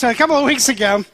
So 0.00 0.08
a 0.08 0.14
couple 0.14 0.34
of 0.34 0.46
weeks 0.46 0.70
ago, 0.70 1.04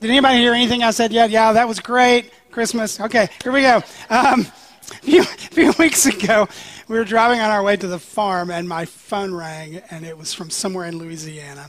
did 0.00 0.08
anybody 0.08 0.38
hear 0.38 0.54
anything 0.54 0.82
I 0.82 0.92
said 0.92 1.12
yet? 1.12 1.28
Yeah, 1.28 1.52
that 1.52 1.68
was 1.68 1.78
great. 1.78 2.32
Christmas. 2.50 2.98
Okay, 2.98 3.28
here 3.42 3.52
we 3.52 3.60
go. 3.60 3.82
Um, 4.08 4.40
a 4.40 4.44
few, 5.02 5.24
few 5.24 5.74
weeks 5.78 6.06
ago, 6.06 6.48
we 6.88 6.96
were 6.96 7.04
driving 7.04 7.40
on 7.40 7.50
our 7.50 7.62
way 7.62 7.76
to 7.76 7.86
the 7.86 7.98
farm, 7.98 8.50
and 8.50 8.66
my 8.66 8.86
phone 8.86 9.34
rang, 9.34 9.82
and 9.90 10.06
it 10.06 10.16
was 10.16 10.32
from 10.32 10.48
somewhere 10.48 10.86
in 10.86 10.96
Louisiana. 10.96 11.66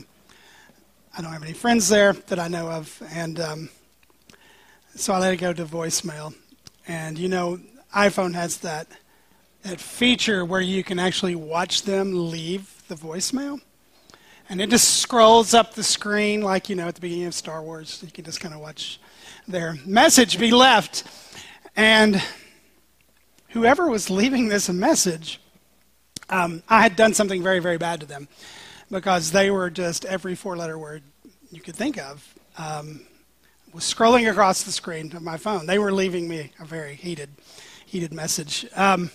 I 1.14 1.20
don't 1.20 1.30
have 1.30 1.42
any 1.42 1.52
friends 1.52 1.90
there 1.90 2.14
that 2.14 2.38
I 2.38 2.48
know 2.48 2.70
of, 2.70 3.02
and 3.12 3.38
um, 3.38 3.68
so 4.94 5.12
I 5.12 5.18
let 5.18 5.34
it 5.34 5.36
go 5.36 5.52
to 5.52 5.66
voicemail. 5.66 6.34
And 6.88 7.18
you 7.18 7.28
know, 7.28 7.60
iPhone 7.94 8.32
has 8.32 8.56
that 8.60 8.86
that 9.62 9.78
feature 9.78 10.42
where 10.42 10.62
you 10.62 10.82
can 10.82 10.98
actually 10.98 11.34
watch 11.34 11.82
them 11.82 12.30
leave 12.30 12.82
the 12.88 12.94
voicemail. 12.94 13.60
And 14.52 14.60
it 14.60 14.68
just 14.68 14.98
scrolls 14.98 15.54
up 15.54 15.72
the 15.72 15.82
screen 15.82 16.42
like, 16.42 16.68
you 16.68 16.76
know, 16.76 16.86
at 16.86 16.94
the 16.94 17.00
beginning 17.00 17.24
of 17.24 17.32
Star 17.32 17.62
Wars. 17.62 18.02
You 18.04 18.12
can 18.12 18.22
just 18.22 18.38
kind 18.38 18.52
of 18.52 18.60
watch 18.60 19.00
their 19.48 19.78
message 19.86 20.38
be 20.38 20.50
left. 20.50 21.04
And 21.74 22.22
whoever 23.48 23.88
was 23.88 24.10
leaving 24.10 24.48
this 24.48 24.68
message, 24.68 25.40
um, 26.28 26.62
I 26.68 26.82
had 26.82 26.96
done 26.96 27.14
something 27.14 27.42
very, 27.42 27.60
very 27.60 27.78
bad 27.78 28.00
to 28.00 28.06
them 28.06 28.28
because 28.90 29.32
they 29.32 29.50
were 29.50 29.70
just 29.70 30.04
every 30.04 30.34
four 30.34 30.54
letter 30.54 30.78
word 30.78 31.02
you 31.50 31.62
could 31.62 31.74
think 31.74 31.96
of 31.96 32.34
um, 32.58 33.00
was 33.72 33.84
scrolling 33.84 34.30
across 34.30 34.64
the 34.64 34.72
screen 34.72 35.16
of 35.16 35.22
my 35.22 35.38
phone. 35.38 35.64
They 35.64 35.78
were 35.78 35.92
leaving 35.92 36.28
me 36.28 36.52
a 36.60 36.66
very 36.66 36.94
heated, 36.94 37.30
heated 37.86 38.12
message. 38.12 38.66
Um, 38.76 39.10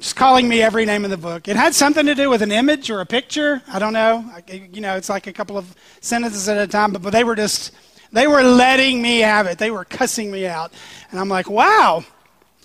just 0.00 0.16
calling 0.16 0.48
me 0.48 0.62
every 0.62 0.86
name 0.86 1.04
in 1.04 1.10
the 1.10 1.18
book. 1.18 1.46
It 1.46 1.56
had 1.56 1.74
something 1.74 2.06
to 2.06 2.14
do 2.14 2.30
with 2.30 2.40
an 2.40 2.50
image 2.50 2.90
or 2.90 3.00
a 3.00 3.06
picture. 3.06 3.62
I 3.68 3.78
don't 3.78 3.92
know. 3.92 4.24
I, 4.32 4.68
you 4.72 4.80
know, 4.80 4.96
it's 4.96 5.10
like 5.10 5.26
a 5.26 5.32
couple 5.32 5.58
of 5.58 5.74
sentences 6.00 6.48
at 6.48 6.56
a 6.56 6.66
time, 6.66 6.92
but, 6.92 7.02
but 7.02 7.10
they 7.10 7.22
were 7.22 7.36
just, 7.36 7.72
they 8.10 8.26
were 8.26 8.42
letting 8.42 9.02
me 9.02 9.18
have 9.18 9.46
it. 9.46 9.58
They 9.58 9.70
were 9.70 9.84
cussing 9.84 10.30
me 10.30 10.46
out. 10.46 10.72
And 11.10 11.20
I'm 11.20 11.28
like, 11.28 11.50
wow, 11.50 12.02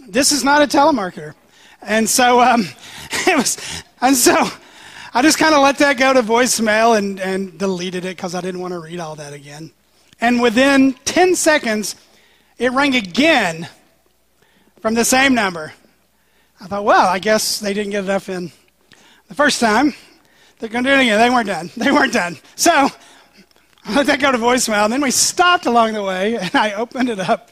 this 0.07 0.31
is 0.31 0.45
not 0.45 0.61
a 0.61 0.65
telemarketer. 0.65 1.35
And 1.81 2.09
so 2.09 2.39
um, 2.39 2.61
it 3.11 3.35
was, 3.35 3.83
and 4.01 4.15
so 4.15 4.47
I 5.13 5.21
just 5.21 5.37
kind 5.37 5.53
of 5.53 5.61
let 5.61 5.77
that 5.79 5.97
go 5.97 6.13
to 6.13 6.21
voicemail 6.21 6.97
and, 6.97 7.19
and 7.19 7.57
deleted 7.59 8.05
it 8.05 8.15
because 8.15 8.33
I 8.33 8.39
didn't 8.39 8.61
want 8.61 8.73
to 8.73 8.79
read 8.79 9.01
all 9.01 9.15
that 9.15 9.33
again. 9.33 9.71
And 10.21 10.41
within 10.41 10.93
10 11.03 11.35
seconds, 11.35 11.95
it 12.57 12.71
rang 12.71 12.95
again 12.95 13.67
from 14.79 14.93
the 14.93 15.03
same 15.03 15.35
number. 15.35 15.73
I 16.59 16.67
thought, 16.67 16.85
well, 16.85 17.07
I 17.07 17.19
guess 17.19 17.59
they 17.59 17.73
didn't 17.73 17.91
get 17.91 18.05
enough 18.05 18.29
in 18.29 18.51
the 19.27 19.35
first 19.35 19.59
time. 19.59 19.93
They're 20.59 20.69
going 20.69 20.83
to 20.83 20.89
do 20.89 20.95
it 20.95 21.01
again. 21.01 21.19
They 21.19 21.29
weren't 21.29 21.47
done. 21.47 21.69
They 21.77 21.91
weren't 21.91 22.13
done. 22.13 22.37
So 22.55 22.71
I 22.71 23.95
let 23.95 24.07
that 24.07 24.19
go 24.19 24.31
to 24.31 24.37
voicemail. 24.37 24.85
And 24.85 24.93
then 24.93 25.01
we 25.01 25.11
stopped 25.11 25.65
along 25.65 25.93
the 25.93 26.03
way, 26.03 26.37
and 26.37 26.55
I 26.55 26.73
opened 26.73 27.09
it 27.09 27.19
up. 27.19 27.51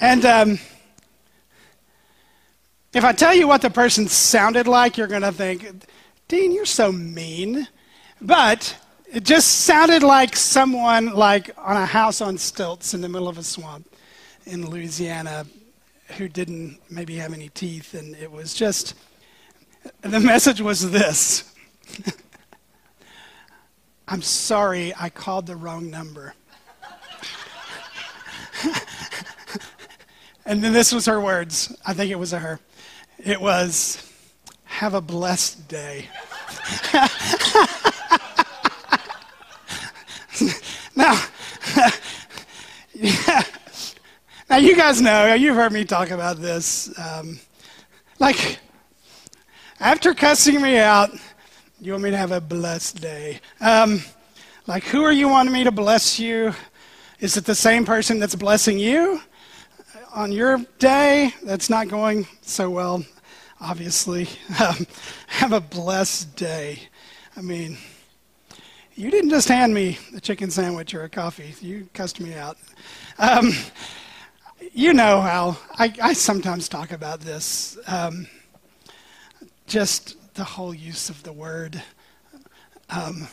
and 0.00 0.24
um, 0.24 0.58
if 2.92 3.04
I 3.04 3.12
tell 3.12 3.34
you 3.34 3.46
what 3.46 3.62
the 3.62 3.70
person 3.70 4.08
sounded 4.08 4.66
like, 4.66 4.96
you're 4.96 5.06
going 5.06 5.22
to 5.22 5.32
think, 5.32 5.86
Dean, 6.28 6.52
you're 6.52 6.64
so 6.64 6.90
mean. 6.90 7.68
But 8.20 8.76
it 9.12 9.24
just 9.24 9.48
sounded 9.64 10.02
like 10.02 10.34
someone 10.34 11.14
like 11.14 11.50
on 11.56 11.76
a 11.76 11.86
house 11.86 12.20
on 12.20 12.38
stilts 12.38 12.92
in 12.92 13.00
the 13.00 13.08
middle 13.08 13.28
of 13.28 13.38
a 13.38 13.42
swamp 13.42 13.88
in 14.46 14.68
Louisiana 14.68 15.46
who 16.16 16.28
didn't 16.28 16.78
maybe 16.90 17.16
have 17.16 17.32
any 17.32 17.48
teeth, 17.48 17.94
and 17.94 18.14
it 18.16 18.30
was 18.30 18.54
just 18.54 18.94
the 20.02 20.20
message 20.20 20.60
was 20.60 20.90
this 20.90 21.52
I'm 24.08 24.22
sorry, 24.22 24.94
I 24.98 25.10
called 25.10 25.46
the 25.46 25.56
wrong 25.56 25.90
number. 25.90 26.34
and 30.46 30.62
then 30.62 30.72
this 30.72 30.92
was 30.92 31.06
her 31.06 31.20
words. 31.20 31.76
I 31.84 31.92
think 31.92 32.12
it 32.12 32.18
was 32.18 32.30
her. 32.30 32.60
It 33.18 33.40
was, 33.40 34.08
Have 34.64 34.94
a 34.94 35.00
blessed 35.00 35.66
day. 35.66 36.08
now, 40.94 41.20
yeah. 42.94 43.42
You 44.58 44.74
guys 44.74 45.02
know, 45.02 45.34
you've 45.34 45.54
heard 45.54 45.72
me 45.72 45.84
talk 45.84 46.10
about 46.10 46.38
this. 46.38 46.90
Um, 46.98 47.38
like, 48.18 48.58
after 49.80 50.14
cussing 50.14 50.62
me 50.62 50.78
out, 50.78 51.10
you 51.78 51.92
want 51.92 52.04
me 52.04 52.10
to 52.10 52.16
have 52.16 52.32
a 52.32 52.40
blessed 52.40 53.02
day. 53.02 53.40
Um, 53.60 54.00
like, 54.66 54.82
who 54.84 55.04
are 55.04 55.12
you 55.12 55.28
wanting 55.28 55.52
me 55.52 55.64
to 55.64 55.70
bless 55.70 56.18
you? 56.18 56.54
Is 57.20 57.36
it 57.36 57.44
the 57.44 57.54
same 57.54 57.84
person 57.84 58.18
that's 58.18 58.34
blessing 58.34 58.78
you 58.78 59.20
on 60.14 60.32
your 60.32 60.64
day 60.78 61.34
that's 61.42 61.68
not 61.68 61.88
going 61.88 62.26
so 62.40 62.70
well? 62.70 63.04
Obviously. 63.60 64.26
Um, 64.58 64.86
have 65.26 65.52
a 65.52 65.60
blessed 65.60 66.34
day. 66.34 66.78
I 67.36 67.42
mean, 67.42 67.76
you 68.94 69.10
didn't 69.10 69.28
just 69.28 69.48
hand 69.48 69.74
me 69.74 69.98
a 70.16 70.20
chicken 70.20 70.50
sandwich 70.50 70.94
or 70.94 71.02
a 71.02 71.10
coffee, 71.10 71.54
you 71.60 71.90
cussed 71.92 72.20
me 72.20 72.32
out. 72.32 72.56
Um, 73.18 73.52
you 74.76 74.92
know 74.92 75.22
how 75.22 75.56
I, 75.78 75.90
I 76.02 76.12
sometimes 76.12 76.68
talk 76.68 76.92
about 76.92 77.20
this. 77.20 77.78
Um, 77.86 78.26
just 79.66 80.34
the 80.34 80.44
whole 80.44 80.74
use 80.74 81.08
of 81.08 81.22
the 81.22 81.32
word. 81.32 81.82
Um, 82.90 83.26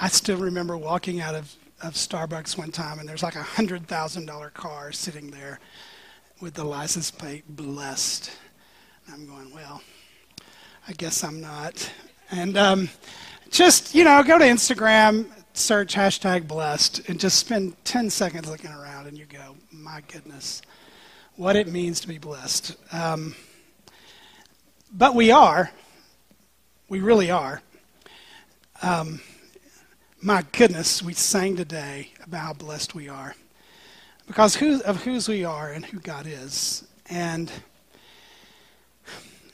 I 0.00 0.06
still 0.06 0.36
remember 0.36 0.76
walking 0.76 1.20
out 1.20 1.34
of, 1.34 1.52
of 1.82 1.94
Starbucks 1.94 2.56
one 2.56 2.70
time, 2.70 3.00
and 3.00 3.08
there's 3.08 3.24
like 3.24 3.34
a 3.34 3.42
hundred 3.42 3.88
thousand 3.88 4.26
dollar 4.26 4.50
car 4.50 4.92
sitting 4.92 5.32
there 5.32 5.58
with 6.40 6.54
the 6.54 6.64
license 6.64 7.10
plate 7.10 7.44
blessed. 7.48 8.30
And 9.06 9.14
I'm 9.16 9.26
going, 9.26 9.52
well, 9.52 9.82
I 10.86 10.92
guess 10.92 11.24
I'm 11.24 11.40
not. 11.40 11.92
And 12.30 12.56
um, 12.56 12.88
just 13.50 13.96
you 13.96 14.04
know, 14.04 14.22
go 14.22 14.38
to 14.38 14.44
Instagram, 14.44 15.26
search 15.52 15.94
hashtag 15.94 16.46
blessed, 16.46 17.08
and 17.08 17.20
just 17.20 17.38
spend 17.38 17.76
10 17.84 18.10
seconds 18.10 18.48
looking 18.48 18.70
around, 18.70 19.06
and 19.06 19.16
you 19.16 19.26
go, 19.26 19.56
my 19.70 20.02
goodness, 20.08 20.62
what 21.36 21.56
it 21.56 21.68
means 21.68 22.00
to 22.00 22.08
be 22.08 22.18
blessed. 22.18 22.76
Um, 22.92 23.34
but 24.92 25.14
we 25.14 25.30
are. 25.30 25.70
We 26.88 27.00
really 27.00 27.30
are. 27.30 27.62
Um, 28.82 29.20
my 30.20 30.44
goodness, 30.52 31.02
we 31.02 31.14
sang 31.14 31.56
today 31.56 32.12
about 32.24 32.40
how 32.40 32.52
blessed 32.52 32.94
we 32.94 33.08
are 33.08 33.34
because 34.26 34.56
who, 34.56 34.82
of 34.82 35.04
whose 35.04 35.28
we 35.28 35.44
are 35.44 35.70
and 35.72 35.84
who 35.84 35.98
God 35.98 36.26
is. 36.26 36.86
And 37.06 37.50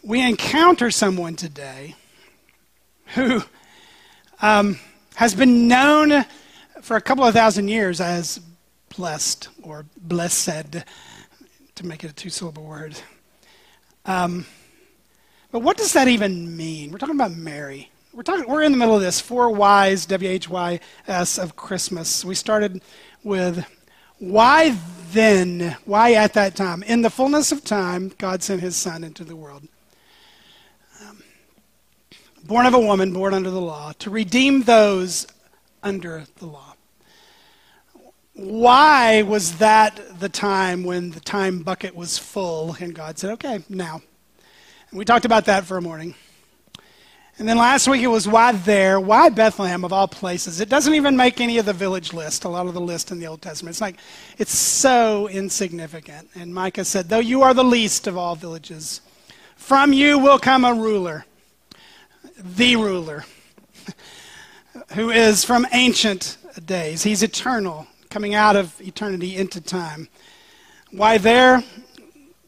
we 0.02 0.20
encounter 0.20 0.90
someone 0.90 1.36
today 1.36 1.96
who 3.14 3.42
um, 4.40 4.78
has 5.18 5.34
been 5.34 5.66
known 5.66 6.24
for 6.80 6.96
a 6.96 7.00
couple 7.00 7.24
of 7.24 7.34
thousand 7.34 7.66
years 7.66 8.00
as 8.00 8.40
blessed 8.96 9.48
or 9.64 9.84
blessed, 9.96 10.84
to 11.74 11.86
make 11.86 12.04
it 12.04 12.10
a 12.12 12.14
two 12.14 12.30
syllable 12.30 12.62
word. 12.62 12.96
Um, 14.04 14.46
but 15.50 15.58
what 15.58 15.76
does 15.76 15.92
that 15.94 16.06
even 16.06 16.56
mean? 16.56 16.92
We're 16.92 16.98
talking 16.98 17.16
about 17.16 17.32
Mary. 17.32 17.90
We're, 18.12 18.22
talking, 18.22 18.46
we're 18.46 18.62
in 18.62 18.70
the 18.70 18.78
middle 18.78 18.94
of 18.94 19.02
this, 19.02 19.18
four 19.20 19.50
Y's, 19.50 20.06
W 20.06 20.30
H 20.30 20.48
Y 20.48 20.78
S, 21.08 21.36
of 21.36 21.56
Christmas. 21.56 22.24
We 22.24 22.36
started 22.36 22.80
with 23.24 23.66
why 24.20 24.78
then, 25.10 25.76
why 25.84 26.12
at 26.12 26.34
that 26.34 26.54
time? 26.54 26.84
In 26.84 27.02
the 27.02 27.10
fullness 27.10 27.50
of 27.50 27.64
time, 27.64 28.12
God 28.18 28.44
sent 28.44 28.60
his 28.60 28.76
Son 28.76 29.02
into 29.02 29.24
the 29.24 29.34
world. 29.34 29.66
Born 32.48 32.66
of 32.66 32.74
a 32.74 32.80
woman, 32.80 33.12
born 33.12 33.32
under 33.32 33.50
the 33.50 33.60
law, 33.60 33.92
to 34.00 34.10
redeem 34.10 34.62
those 34.62 35.28
under 35.84 36.24
the 36.38 36.46
law 36.46 36.68
why 38.38 39.22
was 39.22 39.58
that 39.58 40.20
the 40.20 40.28
time 40.28 40.84
when 40.84 41.10
the 41.10 41.18
time 41.18 41.58
bucket 41.58 41.94
was 41.94 42.18
full 42.18 42.76
and 42.78 42.94
God 42.94 43.18
said, 43.18 43.30
okay, 43.30 43.64
now? 43.68 44.00
And 44.90 44.98
we 44.98 45.04
talked 45.04 45.24
about 45.24 45.46
that 45.46 45.64
for 45.64 45.76
a 45.76 45.82
morning. 45.82 46.14
And 47.36 47.48
then 47.48 47.58
last 47.58 47.88
week 47.88 48.00
it 48.02 48.06
was 48.06 48.28
why 48.28 48.52
there? 48.52 49.00
Why 49.00 49.28
Bethlehem 49.28 49.84
of 49.84 49.92
all 49.92 50.06
places? 50.06 50.60
It 50.60 50.68
doesn't 50.68 50.94
even 50.94 51.16
make 51.16 51.40
any 51.40 51.58
of 51.58 51.66
the 51.66 51.72
village 51.72 52.12
list, 52.12 52.44
a 52.44 52.48
lot 52.48 52.66
of 52.66 52.74
the 52.74 52.80
list 52.80 53.10
in 53.10 53.18
the 53.18 53.26
Old 53.26 53.42
Testament. 53.42 53.74
It's 53.74 53.80
like, 53.80 53.96
it's 54.38 54.56
so 54.56 55.28
insignificant. 55.28 56.28
And 56.36 56.54
Micah 56.54 56.84
said, 56.84 57.08
though 57.08 57.18
you 57.18 57.42
are 57.42 57.54
the 57.54 57.64
least 57.64 58.06
of 58.06 58.16
all 58.16 58.36
villages, 58.36 59.00
from 59.56 59.92
you 59.92 60.16
will 60.16 60.38
come 60.38 60.64
a 60.64 60.74
ruler, 60.74 61.26
the 62.38 62.76
ruler, 62.76 63.24
who 64.92 65.10
is 65.10 65.44
from 65.44 65.66
ancient 65.72 66.38
days. 66.64 67.02
He's 67.02 67.22
eternal 67.22 67.86
coming 68.10 68.34
out 68.34 68.56
of 68.56 68.80
eternity 68.80 69.36
into 69.36 69.60
time. 69.60 70.08
Why 70.90 71.18
there? 71.18 71.62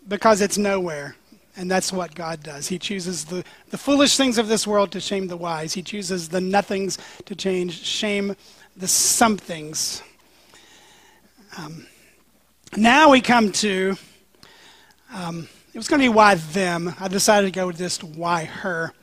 Because 0.09 0.41
it's 0.41 0.57
nowhere. 0.57 1.17
And 1.57 1.71
that's 1.71 1.93
what 1.93 2.15
God 2.15 2.43
does. 2.43 2.69
He 2.69 2.79
chooses 2.79 3.25
the, 3.25 3.45
the 3.71 3.77
foolish 3.77 4.17
things 4.17 4.39
of 4.39 4.49
this 4.49 4.67
world 4.67 4.93
to 4.93 5.01
shame 5.01 5.27
the 5.27 5.37
wise. 5.37 5.75
He 5.75 5.83
chooses 5.83 6.29
the 6.29 6.41
nothings 6.41 6.97
to 7.27 7.35
change, 7.35 7.83
shame 7.85 8.35
the 8.77 8.89
somethings. 8.89 10.03
Um, 11.59 11.87
now 12.77 13.11
we 13.11 13.21
come 13.21 13.53
to, 13.53 13.97
um, 15.13 15.49
it 15.75 15.79
was 15.79 15.89
going 15.89 16.01
to 16.01 16.05
be 16.05 16.15
why 16.15 16.37
them. 16.37 16.95
I 16.99 17.09
decided 17.09 17.49
to 17.49 17.53
go 17.53 17.67
with 17.67 17.77
this 17.77 17.99
to 17.99 18.07
why 18.07 18.45
her. 18.45 18.95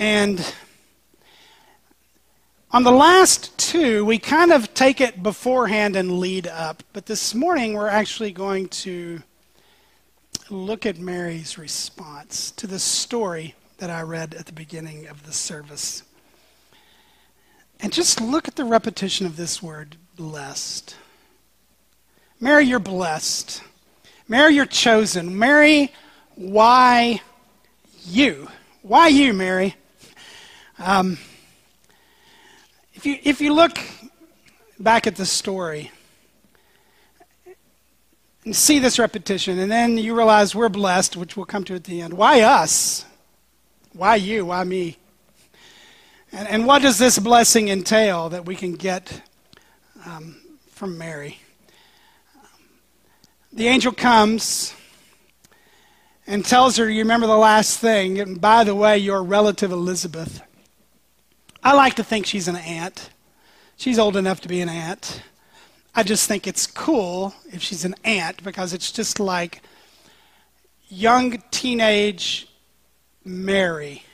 And 0.00 0.42
on 2.70 2.84
the 2.84 2.90
last 2.90 3.58
two, 3.58 4.02
we 4.06 4.18
kind 4.18 4.50
of 4.50 4.72
take 4.72 4.98
it 4.98 5.22
beforehand 5.22 5.94
and 5.94 6.18
lead 6.18 6.46
up. 6.46 6.82
But 6.94 7.04
this 7.04 7.34
morning, 7.34 7.74
we're 7.74 7.90
actually 7.90 8.32
going 8.32 8.68
to 8.68 9.22
look 10.48 10.86
at 10.86 10.96
Mary's 10.96 11.58
response 11.58 12.50
to 12.52 12.66
the 12.66 12.78
story 12.78 13.54
that 13.76 13.90
I 13.90 14.00
read 14.00 14.32
at 14.32 14.46
the 14.46 14.54
beginning 14.54 15.06
of 15.06 15.26
the 15.26 15.34
service. 15.34 16.02
And 17.80 17.92
just 17.92 18.22
look 18.22 18.48
at 18.48 18.56
the 18.56 18.64
repetition 18.64 19.26
of 19.26 19.36
this 19.36 19.62
word, 19.62 19.98
blessed. 20.16 20.96
Mary, 22.40 22.64
you're 22.64 22.78
blessed. 22.78 23.62
Mary, 24.28 24.54
you're 24.54 24.64
chosen. 24.64 25.38
Mary, 25.38 25.92
why 26.36 27.20
you? 28.02 28.48
Why 28.80 29.08
you, 29.08 29.34
Mary? 29.34 29.76
Um, 30.82 31.18
if 32.94 33.04
you, 33.04 33.18
if 33.22 33.42
you 33.42 33.52
look 33.52 33.78
back 34.78 35.06
at 35.06 35.14
the 35.14 35.26
story 35.26 35.90
and 38.46 38.56
see 38.56 38.78
this 38.78 38.98
repetition, 38.98 39.58
and 39.58 39.70
then 39.70 39.98
you 39.98 40.16
realize 40.16 40.54
we're 40.54 40.70
blessed, 40.70 41.18
which 41.18 41.36
we'll 41.36 41.44
come 41.44 41.64
to 41.64 41.74
at 41.74 41.84
the 41.84 42.00
end. 42.00 42.14
Why 42.14 42.40
us? 42.40 43.04
Why 43.92 44.16
you? 44.16 44.46
Why 44.46 44.64
me? 44.64 44.96
And, 46.32 46.48
and 46.48 46.66
what 46.66 46.80
does 46.80 46.98
this 46.98 47.18
blessing 47.18 47.68
entail 47.68 48.30
that 48.30 48.46
we 48.46 48.56
can 48.56 48.72
get 48.72 49.20
um, 50.06 50.36
from 50.70 50.96
Mary? 50.96 51.40
The 53.52 53.66
angel 53.66 53.92
comes 53.92 54.74
and 56.26 56.42
tells 56.42 56.78
her, 56.78 56.88
You 56.88 57.00
remember 57.00 57.26
the 57.26 57.36
last 57.36 57.80
thing, 57.80 58.18
and 58.18 58.40
by 58.40 58.64
the 58.64 58.74
way, 58.74 58.96
your 58.96 59.22
relative 59.22 59.72
Elizabeth 59.72 60.40
I 61.62 61.74
like 61.74 61.94
to 61.94 62.04
think 62.04 62.26
she's 62.26 62.48
an 62.48 62.56
aunt. 62.56 63.10
She's 63.76 63.98
old 63.98 64.16
enough 64.16 64.40
to 64.42 64.48
be 64.48 64.60
an 64.60 64.68
aunt. 64.68 65.22
I 65.94 66.02
just 66.02 66.26
think 66.26 66.46
it's 66.46 66.66
cool 66.66 67.34
if 67.52 67.62
she's 67.62 67.84
an 67.84 67.94
aunt 68.04 68.42
because 68.42 68.72
it's 68.72 68.92
just 68.92 69.20
like 69.20 69.62
young 70.88 71.42
teenage 71.50 72.48
Mary 73.24 74.04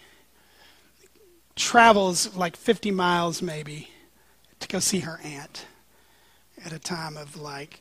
travels 1.54 2.36
like 2.36 2.56
50 2.56 2.90
miles 2.90 3.40
maybe 3.40 3.90
to 4.60 4.68
go 4.68 4.78
see 4.78 5.00
her 5.00 5.20
aunt 5.22 5.66
at 6.64 6.72
a 6.72 6.78
time 6.78 7.16
of 7.16 7.36
like, 7.36 7.80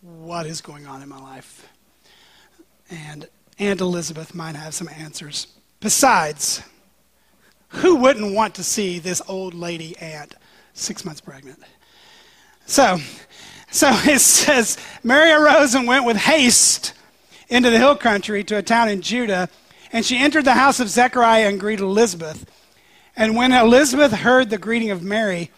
what 0.00 0.46
is 0.46 0.60
going 0.60 0.86
on 0.86 1.02
in 1.02 1.08
my 1.08 1.18
life? 1.20 1.68
And 2.90 3.28
Aunt 3.58 3.80
Elizabeth 3.80 4.34
might 4.34 4.54
have 4.54 4.74
some 4.74 4.88
answers. 4.88 5.48
Besides, 5.80 6.62
who 7.68 7.96
wouldn't 7.96 8.34
want 8.34 8.54
to 8.56 8.64
see 8.64 8.98
this 8.98 9.22
old 9.28 9.54
lady 9.54 9.96
aunt 9.98 10.34
six 10.74 11.04
months 11.04 11.20
pregnant? 11.20 11.58
So, 12.66 12.98
so 13.70 13.88
it 14.04 14.20
says, 14.20 14.78
Mary 15.02 15.30
arose 15.30 15.74
and 15.74 15.86
went 15.86 16.04
with 16.04 16.16
haste 16.16 16.94
into 17.48 17.70
the 17.70 17.78
hill 17.78 17.96
country 17.96 18.44
to 18.44 18.56
a 18.56 18.62
town 18.62 18.88
in 18.88 19.00
Judah, 19.00 19.48
and 19.92 20.04
she 20.04 20.18
entered 20.18 20.44
the 20.44 20.54
house 20.54 20.80
of 20.80 20.88
Zechariah 20.88 21.48
and 21.48 21.58
greeted 21.58 21.82
Elizabeth. 21.82 22.44
And 23.16 23.34
when 23.34 23.52
Elizabeth 23.52 24.12
heard 24.12 24.50
the 24.50 24.58
greeting 24.58 24.90
of 24.90 25.02
Mary, 25.02 25.50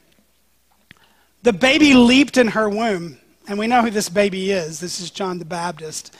the 1.42 1.52
baby 1.52 1.94
leaped 1.94 2.36
in 2.36 2.48
her 2.48 2.68
womb. 2.68 3.18
And 3.48 3.58
we 3.58 3.66
know 3.66 3.82
who 3.82 3.90
this 3.90 4.08
baby 4.08 4.50
is. 4.52 4.78
This 4.80 5.00
is 5.00 5.10
John 5.10 5.38
the 5.38 5.44
Baptist. 5.44 6.14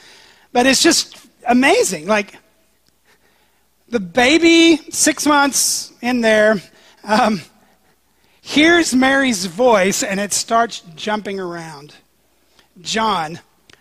But 0.51 0.65
it's 0.65 0.83
just 0.83 1.25
amazing. 1.47 2.07
Like, 2.07 2.35
the 3.91 3.99
baby, 3.99 4.77
six 4.89 5.27
months 5.27 5.91
in 6.01 6.21
there, 6.21 6.55
um, 7.03 7.41
hears 8.41 8.95
Mary's 8.95 9.45
voice 9.45 10.01
and 10.01 10.19
it 10.19 10.31
starts 10.31 10.79
jumping 10.95 11.39
around. 11.39 11.93
John. 12.79 13.39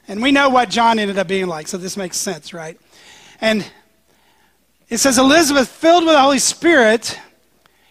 And 0.09 0.21
we 0.21 0.33
know 0.33 0.49
what 0.49 0.69
John 0.69 0.99
ended 0.99 1.17
up 1.17 1.29
being 1.29 1.47
like, 1.47 1.69
so 1.69 1.79
this 1.79 1.97
makes 1.97 2.17
sense, 2.17 2.53
right? 2.53 2.79
And 3.41 3.65
it 4.89 4.99
says, 4.99 5.17
Elizabeth, 5.17 5.69
filled 5.69 6.05
with 6.05 6.15
the 6.15 6.21
Holy 6.21 6.41
Spirit, 6.41 7.17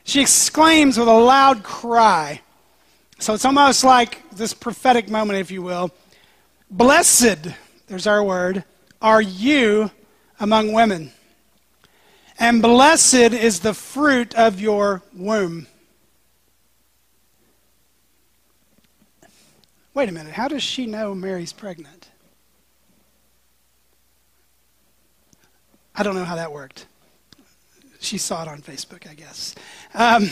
she 0.03 0.19
exclaims 0.19 0.97
with 0.97 1.07
a 1.07 1.13
loud 1.13 1.63
cry. 1.63 2.41
So 3.19 3.33
it's 3.33 3.45
almost 3.45 3.85
like 3.85 4.29
this 4.31 4.53
prophetic 4.53 5.09
moment, 5.09 5.39
if 5.39 5.51
you 5.51 5.61
will. 5.61 5.91
Blessed, 6.69 7.47
there's 7.87 8.07
our 8.07 8.21
word, 8.21 8.65
are 9.01 9.21
you 9.21 9.89
among 10.41 10.73
women 10.73 11.13
and 12.39 12.61
blessed 12.61 13.13
is 13.13 13.59
the 13.59 13.73
fruit 13.73 14.33
of 14.35 14.59
your 14.59 15.03
womb. 15.13 15.67
Wait 19.93 20.07
a 20.07 20.11
minute, 20.11 20.31
how 20.31 20.47
does 20.47 20.63
she 20.63 20.85
know 20.85 21.13
Mary's 21.13 21.51
pregnant? 21.51 22.07
I 25.93 26.03
don't 26.03 26.15
know 26.15 26.23
how 26.23 26.37
that 26.37 26.53
worked. 26.53 26.85
She 27.99 28.17
saw 28.17 28.43
it 28.43 28.47
on 28.47 28.61
Facebook, 28.61 29.09
I 29.09 29.13
guess. 29.13 29.55
Um, 29.93 30.29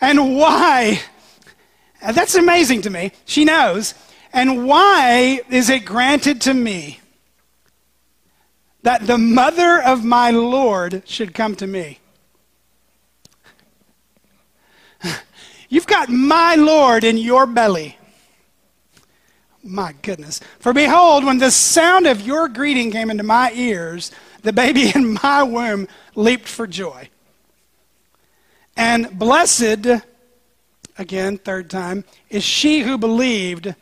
and 0.00 0.36
why? 0.36 1.00
That's 2.00 2.36
amazing 2.36 2.82
to 2.82 2.90
me. 2.90 3.10
She 3.24 3.44
knows. 3.44 3.94
And 4.32 4.66
why 4.66 5.40
is 5.50 5.68
it 5.68 5.84
granted 5.84 6.40
to 6.42 6.54
me? 6.54 7.00
That 8.82 9.06
the 9.06 9.18
mother 9.18 9.80
of 9.80 10.04
my 10.04 10.30
Lord 10.30 11.02
should 11.06 11.34
come 11.34 11.54
to 11.56 11.66
me. 11.66 12.00
You've 15.68 15.86
got 15.86 16.08
my 16.10 16.54
Lord 16.54 17.02
in 17.02 17.16
your 17.16 17.46
belly. 17.46 17.96
My 19.64 19.94
goodness. 20.02 20.40
For 20.58 20.72
behold, 20.72 21.24
when 21.24 21.38
the 21.38 21.50
sound 21.50 22.06
of 22.06 22.20
your 22.20 22.48
greeting 22.48 22.90
came 22.90 23.10
into 23.10 23.22
my 23.22 23.52
ears, 23.54 24.10
the 24.42 24.52
baby 24.52 24.90
in 24.94 25.16
my 25.22 25.42
womb 25.42 25.88
leaped 26.14 26.48
for 26.48 26.66
joy. 26.66 27.08
And 28.76 29.18
blessed, 29.18 29.86
again, 30.98 31.38
third 31.38 31.70
time, 31.70 32.04
is 32.28 32.42
she 32.42 32.80
who 32.80 32.98
believed 32.98 33.74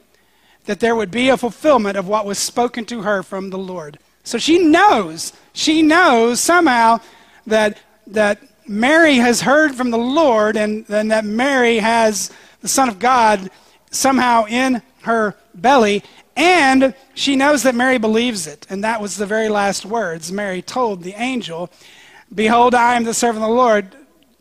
that 0.66 0.80
there 0.80 0.94
would 0.94 1.10
be 1.10 1.28
a 1.28 1.36
fulfillment 1.36 1.96
of 1.96 2.06
what 2.06 2.26
was 2.26 2.38
spoken 2.38 2.84
to 2.84 3.02
her 3.02 3.22
from 3.22 3.50
the 3.50 3.58
Lord. 3.58 3.98
So 4.30 4.38
she 4.38 4.60
knows, 4.60 5.32
she 5.52 5.82
knows 5.82 6.38
somehow 6.38 7.00
that, 7.49 7.78
that 8.06 8.40
Mary 8.64 9.16
has 9.16 9.40
heard 9.40 9.75
from 9.75 9.90
the 9.90 9.99
Lord 9.99 10.56
and, 10.56 10.88
and 10.88 11.10
that 11.10 11.25
Mary 11.25 11.78
has 11.78 12.30
the 12.60 12.68
Son 12.68 12.88
of 12.88 13.00
God 13.00 13.50
somehow 13.90 14.46
in 14.46 14.82
her 15.02 15.34
belly. 15.52 16.04
And 16.37 16.94
she 17.14 17.34
knows 17.34 17.64
that 17.64 17.75
Mary 17.75 17.99
believes 17.99 18.46
it. 18.46 18.68
And 18.70 18.84
that 18.84 19.02
was 19.02 19.16
the 19.16 19.26
very 19.26 19.49
last 19.49 19.84
words 19.84 20.30
Mary 20.30 20.62
told 20.62 21.02
the 21.02 21.14
angel 21.20 21.68
Behold, 22.32 22.72
I 22.72 22.94
am 22.94 23.02
the 23.02 23.12
servant 23.12 23.42
of 23.42 23.50
the 23.50 23.56
Lord. 23.56 23.96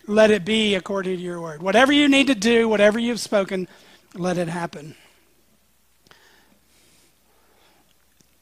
Let 0.05 0.29
it 0.29 0.46
be 0.46 0.75
according 0.75 1.17
to 1.17 1.24
your 1.24 1.41
word. 1.41 1.63
Whatever 1.63 1.91
you 1.91 2.08
need 2.08 2.27
to 2.27 2.36
do, 2.36 2.69
whatever 2.69 3.00
you've 3.00 3.19
spoken, 3.19 3.67
let 4.13 4.38
it 4.38 4.50
happen. 4.50 4.93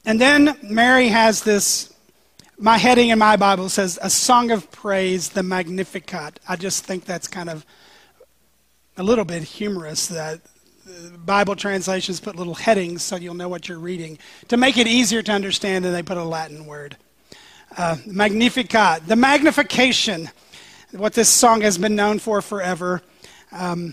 And 0.08 0.18
then 0.18 0.56
Mary 0.62 1.08
has 1.08 1.42
this, 1.42 1.92
my 2.58 2.78
heading 2.78 3.10
in 3.10 3.18
my 3.18 3.36
Bible 3.36 3.68
says, 3.68 3.98
a 4.00 4.08
song 4.08 4.50
of 4.50 4.70
praise, 4.70 5.28
the 5.28 5.42
Magnificat. 5.42 6.40
I 6.48 6.56
just 6.56 6.86
think 6.86 7.04
that's 7.04 7.28
kind 7.28 7.50
of 7.50 7.66
a 8.96 9.02
little 9.02 9.26
bit 9.26 9.42
humorous 9.42 10.06
that 10.06 10.40
Bible 11.26 11.56
translations 11.56 12.20
put 12.20 12.36
little 12.36 12.54
headings 12.54 13.02
so 13.02 13.16
you'll 13.16 13.34
know 13.34 13.50
what 13.50 13.68
you're 13.68 13.78
reading. 13.78 14.18
To 14.48 14.56
make 14.56 14.78
it 14.78 14.86
easier 14.86 15.20
to 15.20 15.30
understand, 15.30 15.84
and 15.84 15.94
they 15.94 16.02
put 16.02 16.16
a 16.16 16.24
Latin 16.24 16.64
word. 16.64 16.96
Uh, 17.76 17.96
Magnificat, 18.06 19.06
the 19.06 19.14
magnification, 19.14 20.30
what 20.92 21.12
this 21.12 21.28
song 21.28 21.60
has 21.60 21.76
been 21.76 21.96
known 21.96 22.18
for 22.18 22.40
forever. 22.40 23.02
Um, 23.52 23.92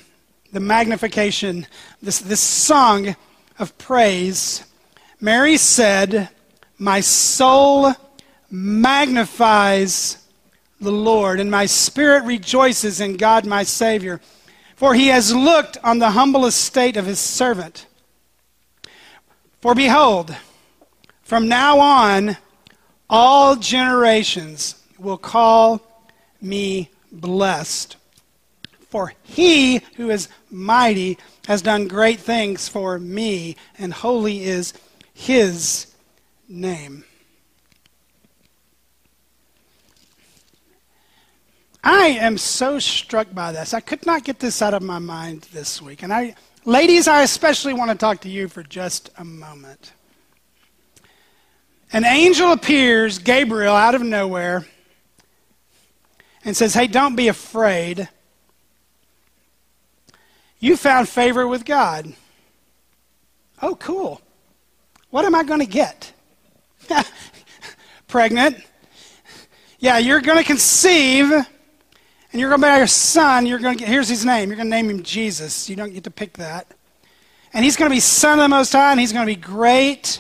the 0.53 0.62
magnification, 0.62 1.67
this, 2.01 2.19
this 2.19 2.39
song 2.39 3.17
of 3.60 3.77
praise 3.77 4.63
Mary 5.25 5.58
said, 5.58 6.29
My 6.77 7.00
soul 7.00 7.91
magnifies 8.51 10.20
the 10.79 10.91
Lord, 10.91 11.39
and 11.39 11.50
my 11.50 11.65
spirit 11.65 12.25
rejoices 12.25 13.01
in 13.01 13.17
God 13.17 13.44
my 13.44 13.63
Savior, 13.63 14.22
for 14.75 14.94
he 14.94 15.08
has 15.08 15.34
looked 15.34 15.79
on 15.84 15.98
the 15.98 16.12
humble 16.12 16.46
estate 16.46 16.96
of 16.96 17.08
his 17.08 17.20
servant. 17.20 17.88
For 19.62 19.74
behold, 19.74 20.36
from 21.24 21.48
now 21.48 21.79
on, 21.79 22.38
All 23.10 23.55
generations 23.55 24.75
will 25.00 25.17
call 25.17 25.82
me 26.39 26.91
blessed. 27.12 27.98
For 28.89 29.13
he 29.24 29.82
who 29.96 30.12
is 30.12 30.29
mighty 30.51 31.17
has 31.48 31.63
done 31.63 31.88
great 31.88 32.20
things 32.20 32.67
for 32.67 33.00
me, 33.00 33.55
and 33.79 33.91
holy 33.91 34.44
is 34.44 34.74
his 35.15 35.88
name. 36.48 37.05
I 41.84 42.07
am 42.07 42.38
so 42.38 42.77
struck 42.79 43.34
by 43.34 43.51
this. 43.51 43.74
I 43.74 43.79
could 43.79 44.05
not 44.05 44.24
get 44.24 44.39
this 44.39 44.62
out 44.62 44.74
of 44.74 44.84
my 44.84 45.00
mind 45.00 45.48
this 45.53 45.81
week. 45.81 46.03
And 46.03 46.12
I, 46.12 46.36
ladies, 46.65 47.07
I 47.07 47.24
especially 47.24 47.74
want 47.74 47.91
to 47.91 47.98
talk 47.98 48.22
to 48.22 48.29
you 48.29 48.48
for 48.48 48.62
just 48.62 49.10
a 49.17 49.24
moment. 49.24 49.93
An 51.93 52.03
angel 52.03 52.51
appears, 52.51 53.19
Gabriel, 53.19 53.75
out 53.75 53.95
of 53.95 54.01
nowhere, 54.01 54.67
and 56.43 56.57
says, 56.57 56.74
Hey, 56.74 56.88
don't 56.88 57.15
be 57.15 57.29
afraid. 57.29 58.10
You 60.60 60.75
found 60.75 61.07
favor 61.07 61.48
with 61.48 61.63
God. 61.63 62.13
Oh, 63.62 63.75
cool. 63.75 64.22
What 65.15 65.24
am 65.24 65.34
I 65.34 65.43
going 65.43 65.62
to 65.62 65.65
get? 65.65 66.12
Pregnant. 68.10 68.57
Yeah, 69.79 69.98
you're 69.98 70.19
going 70.19 70.39
to 70.39 70.43
conceive 70.43 71.31
and 71.31 71.45
you're 72.34 72.50
going 72.50 72.60
to 72.60 72.67
bear 72.67 72.84
a 72.84 72.88
son. 72.89 73.45
You're 73.45 73.60
going 73.60 73.77
to 73.77 73.79
get, 73.79 73.88
here's 73.88 74.10
his 74.10 74.25
name. 74.25 74.50
You're 74.50 74.57
going 74.57 74.69
to 74.69 74.75
name 74.75 74.89
him 74.89 75.03
Jesus. 75.03 75.69
You 75.69 75.77
don't 75.77 75.93
get 75.93 76.03
to 76.03 76.12
pick 76.12 76.34
that. 76.34 76.67
And 77.53 77.63
he's 77.63 77.77
going 77.77 77.89
to 77.89 77.95
be 77.95 78.01
Son 78.01 78.39
of 78.39 78.43
the 78.43 78.50
Most 78.50 78.74
High, 78.74 78.91
and 78.91 79.00
he's 79.00 79.13
going 79.13 79.25
to 79.25 79.34
be 79.34 79.39
great. 79.39 80.19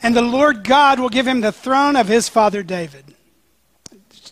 And 0.00 0.14
the 0.14 0.20
Lord 0.20 0.62
God 0.62 1.00
will 1.00 1.08
give 1.08 1.26
him 1.26 1.40
the 1.40 1.50
throne 1.50 1.96
of 1.96 2.06
his 2.06 2.28
father 2.28 2.62
David. 2.62 3.14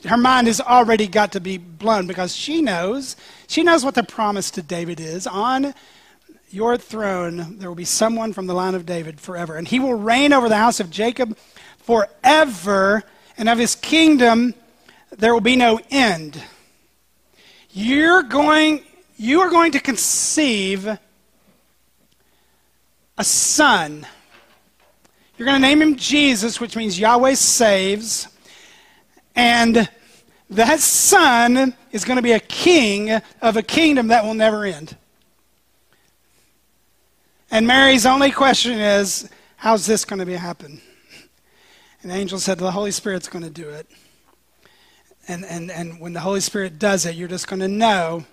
Her 0.04 0.18
mind 0.18 0.46
has 0.46 0.60
already 0.60 1.06
got 1.06 1.32
to 1.32 1.40
be 1.40 1.56
blown 1.56 2.06
because 2.06 2.36
she 2.36 2.60
knows, 2.60 3.16
she 3.46 3.62
knows 3.62 3.82
what 3.82 3.94
the 3.94 4.02
promise 4.02 4.50
to 4.50 4.62
David 4.62 5.00
is. 5.00 5.26
On 5.26 5.72
your 6.54 6.76
throne, 6.76 7.58
there 7.58 7.68
will 7.68 7.74
be 7.74 7.84
someone 7.84 8.32
from 8.32 8.46
the 8.46 8.54
line 8.54 8.74
of 8.74 8.86
David 8.86 9.20
forever. 9.20 9.56
And 9.56 9.66
he 9.66 9.80
will 9.80 9.94
reign 9.94 10.32
over 10.32 10.48
the 10.48 10.56
house 10.56 10.78
of 10.78 10.88
Jacob 10.88 11.36
forever, 11.78 13.02
and 13.36 13.48
of 13.48 13.58
his 13.58 13.74
kingdom 13.74 14.54
there 15.18 15.32
will 15.32 15.40
be 15.40 15.56
no 15.56 15.80
end. 15.90 16.40
You're 17.70 18.22
going, 18.22 18.82
you 19.16 19.40
are 19.40 19.50
going 19.50 19.72
to 19.72 19.80
conceive 19.80 20.86
a 23.18 23.24
son. 23.24 24.06
You're 25.36 25.46
going 25.46 25.60
to 25.60 25.66
name 25.66 25.82
him 25.82 25.96
Jesus, 25.96 26.60
which 26.60 26.76
means 26.76 26.98
Yahweh 26.98 27.34
saves. 27.34 28.28
And 29.34 29.88
that 30.50 30.78
son 30.78 31.74
is 31.90 32.04
going 32.04 32.16
to 32.16 32.22
be 32.22 32.32
a 32.32 32.40
king 32.40 33.10
of 33.42 33.56
a 33.56 33.62
kingdom 33.62 34.08
that 34.08 34.24
will 34.24 34.34
never 34.34 34.64
end. 34.64 34.96
And 37.50 37.66
Mary's 37.66 38.06
only 38.06 38.30
question 38.30 38.72
is, 38.78 39.28
how's 39.56 39.86
this 39.86 40.04
going 40.04 40.18
to 40.18 40.26
be 40.26 40.34
happen? 40.34 40.80
And 42.02 42.10
the 42.10 42.16
angel 42.16 42.38
said, 42.38 42.58
the 42.58 42.70
Holy 42.70 42.90
Spirit's 42.90 43.28
going 43.28 43.44
to 43.44 43.50
do 43.50 43.68
it. 43.68 43.86
And, 45.28 45.44
and, 45.44 45.70
and 45.70 46.00
when 46.00 46.12
the 46.12 46.20
Holy 46.20 46.40
Spirit 46.40 46.78
does 46.78 47.06
it, 47.06 47.14
you're 47.14 47.28
just 47.28 47.48
going 47.48 47.60
to 47.60 47.68
know. 47.68 48.24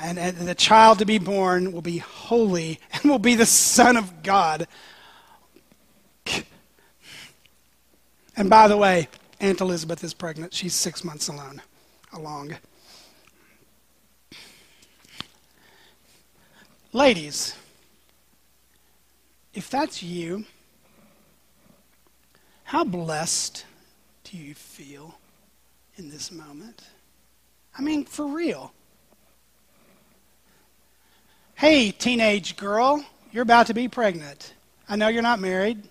And, 0.00 0.18
and 0.18 0.36
the 0.36 0.54
child 0.54 0.98
to 1.00 1.06
be 1.06 1.18
born 1.18 1.72
will 1.72 1.82
be 1.82 1.98
holy 1.98 2.80
and 2.92 3.10
will 3.10 3.18
be 3.18 3.34
the 3.34 3.46
Son 3.46 3.96
of 3.96 4.22
God. 4.22 4.66
And 8.36 8.50
by 8.50 8.68
the 8.68 8.76
way, 8.76 9.08
Aunt 9.40 9.60
Elizabeth 9.60 10.04
is 10.04 10.12
pregnant. 10.12 10.52
She's 10.52 10.74
six 10.74 11.02
months 11.02 11.28
alone, 11.28 11.62
along. 12.12 12.56
Ladies, 16.92 17.54
if 19.56 19.68
that's 19.68 20.02
you, 20.02 20.44
how 22.64 22.84
blessed 22.84 23.64
do 24.24 24.36
you 24.36 24.54
feel? 24.54 25.16
in 25.96 26.10
this 26.10 26.30
moment. 26.30 26.82
I 27.76 27.82
mean, 27.82 28.04
for 28.04 28.26
real. 28.26 28.72
Hey, 31.54 31.90
teenage 31.90 32.56
girl, 32.56 33.04
you're 33.32 33.42
about 33.42 33.66
to 33.68 33.74
be 33.74 33.88
pregnant. 33.88 34.54
I 34.88 34.96
know 34.96 35.08
you're 35.08 35.22
not 35.22 35.40
married. 35.40 35.82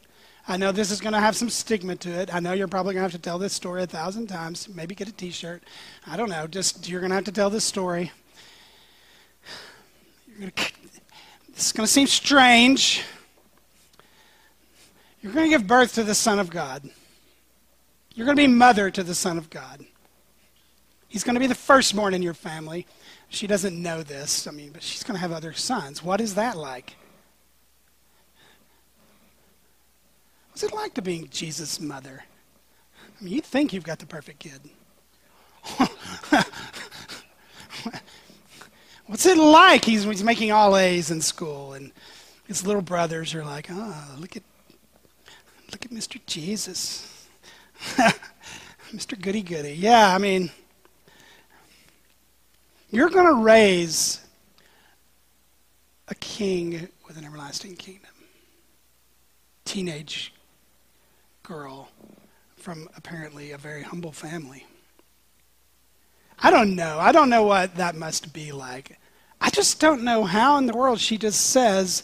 I 0.47 0.57
know 0.57 0.71
this 0.71 0.91
is 0.91 1.01
going 1.01 1.13
to 1.13 1.19
have 1.19 1.35
some 1.35 1.49
stigma 1.49 1.95
to 1.95 2.09
it. 2.09 2.33
I 2.33 2.39
know 2.39 2.53
you're 2.53 2.67
probably 2.67 2.93
going 2.93 3.01
to 3.01 3.11
have 3.11 3.19
to 3.19 3.29
tell 3.29 3.39
this 3.39 3.53
story 3.53 3.81
a 3.81 3.87
thousand 3.87 4.27
times. 4.27 4.69
Maybe 4.69 4.93
get 4.93 5.09
a 5.09 5.11
t 5.11 5.31
shirt. 5.31 5.63
I 6.05 6.17
don't 6.17 6.29
know. 6.29 6.45
Just, 6.45 6.87
you're 6.87 6.99
going 7.01 7.09
to 7.09 7.15
have 7.15 7.25
to 7.25 7.31
tell 7.31 7.49
this 7.49 7.63
story. 7.63 8.11
Gonna, 10.39 10.51
this 11.55 11.65
is 11.67 11.71
going 11.71 11.87
to 11.87 11.91
seem 11.91 12.05
strange. 12.05 13.03
You're 15.25 15.33
going 15.33 15.49
to 15.49 15.57
give 15.57 15.65
birth 15.65 15.95
to 15.95 16.03
the 16.03 16.13
Son 16.13 16.37
of 16.37 16.51
God. 16.51 16.87
You're 18.13 18.25
going 18.25 18.37
to 18.37 18.43
be 18.43 18.47
mother 18.47 18.91
to 18.91 19.01
the 19.01 19.15
Son 19.15 19.39
of 19.39 19.49
God. 19.49 19.83
He's 21.07 21.23
going 21.23 21.33
to 21.33 21.39
be 21.39 21.47
the 21.47 21.55
firstborn 21.55 22.13
in 22.13 22.21
your 22.21 22.35
family. 22.35 22.85
She 23.29 23.47
doesn't 23.47 23.81
know 23.81 24.03
this, 24.03 24.45
I 24.45 24.51
mean, 24.51 24.69
but 24.71 24.83
she's 24.83 25.01
going 25.01 25.15
to 25.15 25.19
have 25.21 25.31
other 25.31 25.51
sons. 25.51 26.03
What 26.03 26.21
is 26.21 26.35
that 26.35 26.55
like? 26.55 26.95
What's 30.51 30.61
it 30.61 30.73
like 30.73 30.93
to 30.93 31.01
be 31.01 31.27
Jesus' 31.31 31.79
mother? 31.79 32.23
I 33.19 33.23
mean, 33.23 33.33
you 33.33 33.41
think 33.41 33.73
you've 33.73 33.83
got 33.83 33.97
the 33.97 34.05
perfect 34.05 34.37
kid. 34.37 34.59
What's 39.07 39.25
it 39.25 39.39
like? 39.39 39.85
He's, 39.85 40.03
he's 40.03 40.23
making 40.23 40.51
all 40.51 40.77
A's 40.77 41.09
in 41.09 41.19
school, 41.19 41.73
and 41.73 41.91
his 42.47 42.63
little 42.63 42.83
brothers 42.83 43.33
are 43.33 43.43
like, 43.43 43.69
"Oh, 43.71 44.15
look 44.19 44.37
at, 44.37 44.43
look 45.75 45.83
at 45.83 45.91
Mr. 45.91 46.21
Jesus, 46.25 47.27
Mr. 48.93 49.21
Goody 49.21 49.41
Goody." 49.41 49.73
Yeah, 49.73 50.15
I 50.15 50.17
mean, 50.19 50.49
you're 52.91 53.09
going 53.09 53.25
to 53.25 53.43
raise 53.43 54.21
a 56.07 56.15
king 56.15 56.87
with 57.05 57.17
an 57.17 57.25
everlasting 57.25 57.75
kingdom. 57.75 58.13
Teenage 59.65 60.33
girl 61.43 61.89
from 62.55 62.87
apparently 62.95 63.51
a 63.51 63.57
very 63.57 63.83
humble 63.83 64.13
family. 64.13 64.65
I 66.39 66.51
don't 66.51 66.73
know. 66.77 66.99
I 67.01 67.11
don't 67.11 67.29
know 67.29 67.43
what 67.43 67.75
that 67.75 67.95
must 67.95 68.31
be 68.31 68.53
like. 68.53 68.97
I 69.41 69.49
just 69.49 69.81
don't 69.81 70.05
know 70.05 70.23
how 70.23 70.57
in 70.57 70.67
the 70.67 70.77
world 70.77 71.01
she 71.01 71.17
just 71.17 71.47
says, 71.47 72.03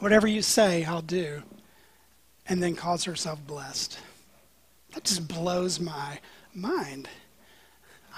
whatever 0.00 0.26
you 0.26 0.42
say, 0.42 0.84
I'll 0.84 1.00
do, 1.00 1.42
and 2.48 2.62
then 2.62 2.74
calls 2.74 3.04
herself 3.04 3.38
blessed. 3.46 3.98
That 4.94 5.04
just 5.04 5.28
blows 5.28 5.78
my 5.78 6.18
mind. 6.54 7.08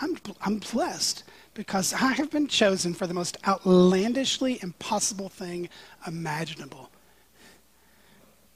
I'm, 0.00 0.16
I'm 0.42 0.58
blessed 0.58 1.24
because 1.54 1.92
I 1.92 2.12
have 2.12 2.30
been 2.30 2.46
chosen 2.46 2.94
for 2.94 3.06
the 3.06 3.14
most 3.14 3.36
outlandishly 3.46 4.60
impossible 4.62 5.28
thing 5.28 5.68
imaginable. 6.06 6.90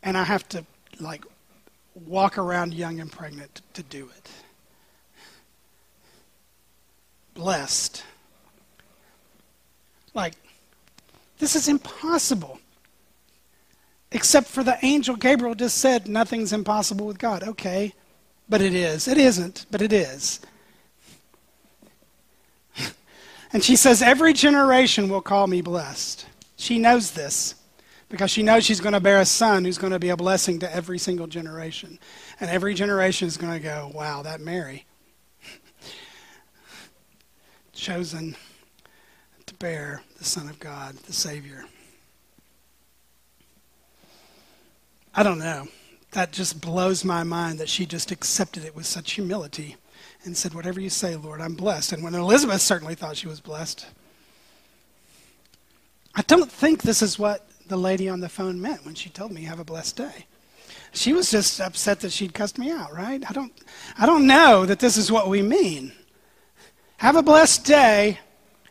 And 0.03 0.17
I 0.17 0.25
have 0.25 0.49
to, 0.51 0.65
like, 1.01 1.25
walk 2.07 2.39
around 2.39 2.73
young 2.75 3.01
and 3.01 3.11
pregnant 3.11 3.63
to 3.75 3.83
do 3.83 4.09
it. 4.17 4.31
Blessed. 7.35 8.05
Like, 10.15 10.35
this 11.39 11.57
is 11.57 11.69
impossible. 11.69 12.61
Except 14.15 14.47
for 14.47 14.63
the 14.63 14.79
angel 14.83 15.17
Gabriel 15.17 15.57
just 15.57 15.79
said, 15.79 16.07
nothing's 16.07 16.53
impossible 16.53 17.05
with 17.05 17.19
God. 17.19 17.43
Okay, 17.43 17.93
but 18.49 18.63
it 18.63 18.73
is. 18.73 19.09
It 19.09 19.19
isn't, 19.19 19.67
but 19.71 19.83
it 19.83 19.93
is. 19.93 20.41
And 23.53 23.63
she 23.63 23.77
says, 23.77 24.03
Every 24.03 24.33
generation 24.33 25.09
will 25.09 25.21
call 25.21 25.47
me 25.47 25.61
blessed. 25.61 26.27
She 26.57 26.79
knows 26.79 27.13
this 27.13 27.55
because 28.09 28.31
she 28.31 28.43
knows 28.43 28.65
she's 28.65 28.81
going 28.81 28.95
to 28.95 29.01
bear 29.01 29.21
a 29.21 29.25
son 29.25 29.65
who's 29.65 29.79
going 29.79 29.93
to 29.93 30.01
be 30.01 30.09
a 30.09 30.17
blessing 30.17 30.59
to 30.59 30.75
every 30.75 30.99
single 30.99 31.29
generation. 31.29 32.01
And 32.41 32.51
every 32.51 32.75
generation 32.75 33.29
is 33.29 33.37
going 33.37 33.53
to 33.53 33.61
go, 33.61 33.93
Wow, 33.95 34.23
that 34.23 34.41
Mary. 34.41 34.87
Chosen 37.73 38.35
to 39.47 39.55
bear 39.55 40.03
the 40.19 40.25
Son 40.25 40.49
of 40.49 40.59
God, 40.59 40.97
the 40.97 41.13
Savior. 41.13 41.65
I 45.15 45.23
don't 45.23 45.39
know. 45.39 45.69
That 46.13 46.33
just 46.33 46.61
blows 46.61 47.05
my 47.05 47.23
mind 47.23 47.59
that 47.59 47.69
she 47.69 47.87
just 47.87 48.11
accepted 48.11 48.65
it 48.65 48.75
with 48.75 48.87
such 48.87 49.13
humility 49.13 49.77
and 50.25 50.37
said, 50.37 50.55
Whatever 50.55 50.81
you 50.81 50.91
say, 50.91 51.17
Lord, 51.17 51.41
I'm 51.41 51.55
blessed. 51.55 51.93
And 51.93 52.03
when 52.03 52.15
Elizabeth 52.15 52.61
certainly 52.61 52.95
thought 52.95 53.17
she 53.17 53.29
was 53.29 53.41
blessed, 53.41 53.87
I 56.15 56.23
don't 56.23 56.51
think 56.51 56.83
this 56.83 57.03
is 57.03 57.19
what 57.19 57.49
the 57.67 57.77
lady 57.77 58.09
on 58.09 58.21
the 58.21 58.29
phone 58.29 58.61
meant 58.61 58.85
when 58.85 58.95
she 58.95 59.11
told 59.11 59.33
me, 59.33 59.43
Have 59.43 59.59
a 59.59 59.65
blessed 59.65 59.97
day. 59.97 60.27
She 60.93 61.13
was 61.13 61.31
just 61.31 61.61
upset 61.61 62.01
that 62.01 62.13
she'd 62.13 62.35
cussed 62.35 62.59
me 62.59 62.71
out, 62.71 62.95
right? 62.95 63.23
I 63.29 63.33
don't, 63.33 63.53
I 63.99 64.07
don't 64.07 64.27
know 64.27 64.65
that 64.67 64.79
this 64.79 64.97
is 64.97 65.11
what 65.11 65.29
we 65.29 65.43
mean. 65.43 65.93
Have 66.99 67.17
a 67.17 67.23
blessed 67.23 67.65
day. 67.65 68.21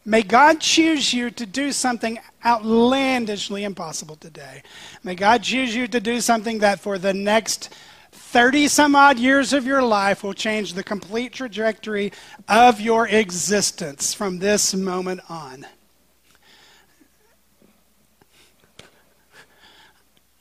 May 0.05 0.23
God 0.23 0.59
choose 0.59 1.13
you 1.13 1.31
to 1.31 1.45
do 1.45 1.71
something 1.71 2.19
outlandishly 2.45 3.63
impossible 3.63 4.15
today. 4.15 4.63
May 5.03 5.15
God 5.15 5.43
choose 5.43 5.75
you 5.75 5.87
to 5.87 5.99
do 5.99 6.21
something 6.21 6.59
that 6.59 6.79
for 6.79 6.97
the 6.97 7.13
next 7.13 7.69
30 8.11 8.67
some 8.67 8.95
odd 8.95 9.19
years 9.19 9.53
of 9.53 9.65
your 9.65 9.81
life 9.81 10.23
will 10.23 10.33
change 10.33 10.73
the 10.73 10.83
complete 10.83 11.33
trajectory 11.33 12.11
of 12.47 12.79
your 12.79 13.07
existence 13.07 14.13
from 14.13 14.39
this 14.39 14.73
moment 14.73 15.21
on. 15.29 15.65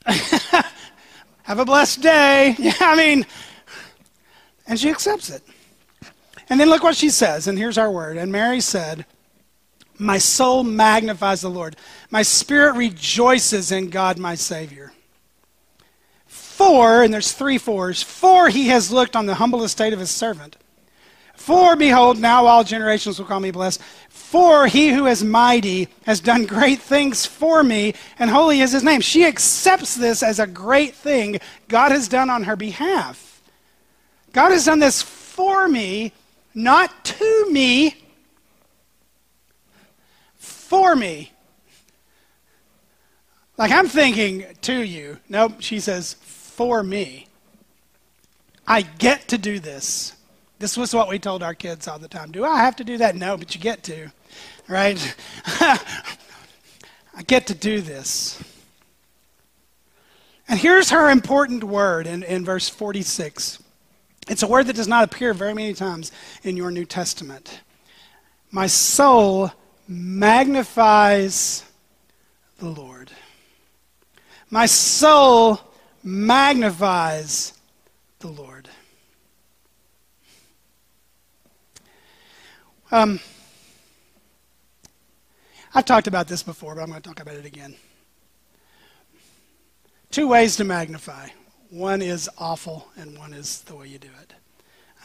Have 1.43 1.59
a 1.59 1.65
blessed 1.65 2.01
day. 2.01 2.55
Yeah, 2.59 2.73
I 2.79 2.95
mean, 2.95 3.25
and 4.67 4.79
she 4.79 4.89
accepts 4.89 5.29
it. 5.29 5.41
And 6.49 6.59
then 6.59 6.69
look 6.69 6.83
what 6.83 6.95
she 6.95 7.09
says, 7.09 7.47
and 7.47 7.57
here's 7.57 7.77
our 7.77 7.91
word. 7.91 8.17
And 8.17 8.31
Mary 8.31 8.59
said, 8.59 9.05
My 10.03 10.17
soul 10.17 10.63
magnifies 10.63 11.41
the 11.41 11.49
Lord, 11.49 11.75
my 12.11 12.21
spirit 12.21 12.75
rejoices 12.75 13.71
in 13.71 13.89
God 13.89 14.17
my 14.17 14.35
Savior. 14.35 14.91
For, 16.27 17.03
and 17.03 17.13
there's 17.13 17.31
three 17.31 17.57
fours, 17.57 18.03
for 18.03 18.49
he 18.49 18.67
has 18.67 18.91
looked 18.91 19.15
on 19.15 19.25
the 19.25 19.35
humble 19.35 19.63
estate 19.63 19.93
of 19.93 19.99
his 19.99 20.11
servant. 20.11 20.57
For 21.35 21.75
behold, 21.75 22.19
now 22.19 22.45
all 22.45 22.63
generations 22.63 23.17
will 23.17 23.25
call 23.25 23.39
me 23.39 23.51
blessed. 23.51 23.81
For 24.09 24.67
he 24.67 24.89
who 24.89 25.07
is 25.07 25.23
mighty 25.23 25.87
has 26.05 26.19
done 26.19 26.45
great 26.45 26.79
things 26.79 27.25
for 27.25 27.63
me, 27.63 27.93
and 28.19 28.29
holy 28.29 28.61
is 28.61 28.71
his 28.71 28.83
name. 28.83 29.01
She 29.01 29.25
accepts 29.25 29.95
this 29.95 30.21
as 30.21 30.39
a 30.39 30.47
great 30.47 30.95
thing 30.95 31.39
God 31.67 31.91
has 31.91 32.07
done 32.07 32.29
on 32.29 32.43
her 32.43 32.55
behalf. 32.55 33.41
God 34.31 34.51
has 34.51 34.65
done 34.65 34.79
this 34.79 35.01
for 35.01 35.67
me, 35.67 36.11
not 36.53 37.05
to 37.05 37.49
me, 37.51 38.02
for 40.73 40.95
me. 40.95 41.31
Like 43.59 43.69
I'm 43.69 43.87
thinking 43.87 44.43
to 44.63 44.81
you. 44.81 45.19
Nope, 45.29 45.57
she 45.59 45.79
says, 45.79 46.13
for 46.13 46.81
me. 46.81 47.27
I 48.65 48.81
get 48.81 49.27
to 49.27 49.37
do 49.37 49.59
this. 49.59 50.15
This 50.57 50.75
was 50.75 50.91
what 50.95 51.09
we 51.09 51.19
told 51.19 51.43
our 51.43 51.53
kids 51.53 51.87
all 51.87 51.99
the 51.99 52.07
time. 52.07 52.31
Do 52.31 52.43
I 52.43 52.57
have 52.57 52.75
to 52.77 52.83
do 52.83 52.97
that? 52.97 53.15
No, 53.15 53.37
but 53.37 53.53
you 53.53 53.61
get 53.61 53.83
to, 53.83 54.11
right? 54.67 55.15
I 55.45 57.21
get 57.27 57.45
to 57.47 57.53
do 57.53 57.79
this. 57.79 58.43
And 60.47 60.59
here's 60.59 60.89
her 60.89 61.11
important 61.11 61.63
word 61.63 62.07
in, 62.07 62.23
in 62.23 62.43
verse 62.43 62.67
46. 62.67 63.61
It's 64.27 64.41
a 64.41 64.47
word 64.47 64.65
that 64.65 64.75
does 64.75 64.87
not 64.87 65.03
appear 65.03 65.35
very 65.35 65.53
many 65.53 65.75
times 65.75 66.11
in 66.41 66.57
your 66.57 66.71
New 66.71 66.85
Testament. 66.85 67.61
My 68.49 68.65
soul 68.65 69.51
magnifies 69.87 71.63
the 72.57 72.69
Lord. 72.69 73.11
My 74.49 74.65
soul 74.65 75.59
magnifies 76.03 77.53
the 78.19 78.27
Lord. 78.27 78.69
Um, 82.91 83.19
I've 85.73 85.85
talked 85.85 86.05
about 86.05 86.27
this 86.27 86.43
before, 86.43 86.75
but 86.75 86.81
I'm 86.81 86.89
going 86.89 87.01
to 87.01 87.09
talk 87.09 87.19
about 87.19 87.35
it 87.35 87.45
again. 87.45 87.75
Two 90.11 90.27
ways 90.27 90.55
to 90.57 90.63
magnify. 90.63 91.29
One 91.71 92.03
is 92.03 92.29
awful, 92.37 92.87
and 92.95 93.17
one 93.17 93.33
is 93.33 93.61
the 93.61 93.75
way 93.75 93.87
you 93.87 93.97
do 93.97 94.09
it. 94.21 94.33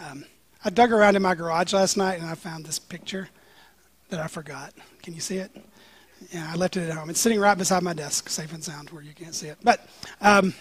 Um, 0.04 0.26
I 0.62 0.68
dug 0.68 0.92
around 0.92 1.16
in 1.16 1.22
my 1.22 1.34
garage 1.34 1.72
last 1.72 1.96
night, 1.96 2.20
and 2.20 2.28
I 2.28 2.34
found 2.34 2.66
this 2.66 2.78
picture 2.78 3.30
that 4.10 4.20
I 4.20 4.26
forgot. 4.26 4.72
Can 5.02 5.14
you 5.14 5.20
see 5.20 5.36
it? 5.38 5.50
Yeah, 6.32 6.50
I 6.50 6.56
left 6.56 6.76
it 6.76 6.88
at 6.88 6.96
home. 6.96 7.10
It's 7.10 7.20
sitting 7.20 7.38
right 7.38 7.56
beside 7.56 7.82
my 7.82 7.92
desk, 7.92 8.28
safe 8.28 8.52
and 8.52 8.62
sound, 8.62 8.90
where 8.90 9.02
you 9.02 9.12
can't 9.14 9.34
see 9.34 9.48
it. 9.48 9.58
But 9.62 9.86
um, 10.20 10.52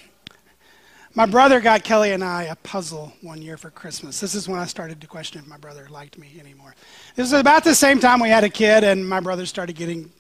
my 1.16 1.26
brother 1.26 1.60
got 1.60 1.84
Kelly 1.84 2.12
and 2.12 2.24
I 2.24 2.44
a 2.44 2.56
puzzle 2.58 3.12
one 3.22 3.42
year 3.42 3.58
for 3.58 3.72
Christmas. 3.72 4.20
This 4.20 4.36
is 4.36 4.48
when 4.48 4.60
I 4.60 4.66
started 4.66 5.02
to 5.02 5.08
question 5.08 5.42
if 5.42 5.48
my 5.48 5.58
brother 5.58 5.88
liked 5.90 6.18
me 6.18 6.38
anymore. 6.40 6.76
This 7.16 7.32
was 7.32 7.40
about 7.40 7.64
the 7.64 7.74
same 7.74 8.00
time 8.00 8.20
we 8.20 8.30
had 8.30 8.44
a 8.44 8.50
kid, 8.50 8.84
and 8.84 9.08
my 9.08 9.20
brother 9.20 9.46
started 9.46 9.76
getting 9.76 10.12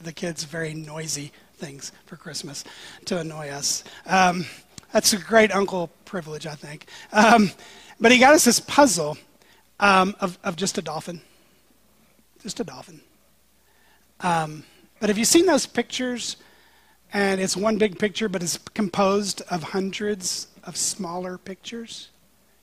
the 0.00 0.12
kids 0.12 0.42
very 0.42 0.74
noisy 0.74 1.30
things 1.54 1.92
for 2.06 2.16
Christmas 2.16 2.64
to 3.04 3.18
annoy 3.18 3.50
us. 3.50 3.84
Um, 4.04 4.44
that's 4.92 5.12
a 5.12 5.18
great 5.18 5.54
uncle 5.54 5.90
privilege, 6.04 6.46
I 6.46 6.54
think. 6.54 6.86
Um, 7.12 7.52
but 8.00 8.10
he 8.10 8.18
got 8.18 8.34
us 8.34 8.44
this 8.44 8.58
puzzle 8.58 9.16
um, 9.78 10.16
of, 10.20 10.38
of 10.42 10.56
just 10.56 10.76
a 10.76 10.82
dolphin. 10.82 11.20
Just 12.42 12.60
a 12.60 12.64
dolphin. 12.64 13.00
Um, 14.20 14.64
but 15.00 15.08
have 15.08 15.18
you 15.18 15.24
seen 15.24 15.46
those 15.46 15.66
pictures 15.66 16.36
and 17.12 17.40
it's 17.40 17.56
one 17.56 17.76
big 17.76 17.98
picture, 17.98 18.28
but 18.28 18.42
it's 18.42 18.58
composed 18.72 19.42
of 19.50 19.62
hundreds 19.62 20.48
of 20.64 20.76
smaller 20.76 21.36
pictures. 21.36 22.08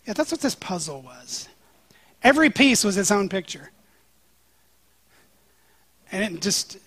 Yeah, 0.06 0.14
that's 0.14 0.32
what 0.32 0.42
this 0.42 0.56
puzzle 0.56 1.02
was. 1.02 1.48
Every 2.24 2.50
piece 2.50 2.84
was 2.84 2.98
its 2.98 3.12
own 3.12 3.30
picture. 3.30 3.72
And 6.12 6.24
it 6.24 6.42
just, 6.42 6.80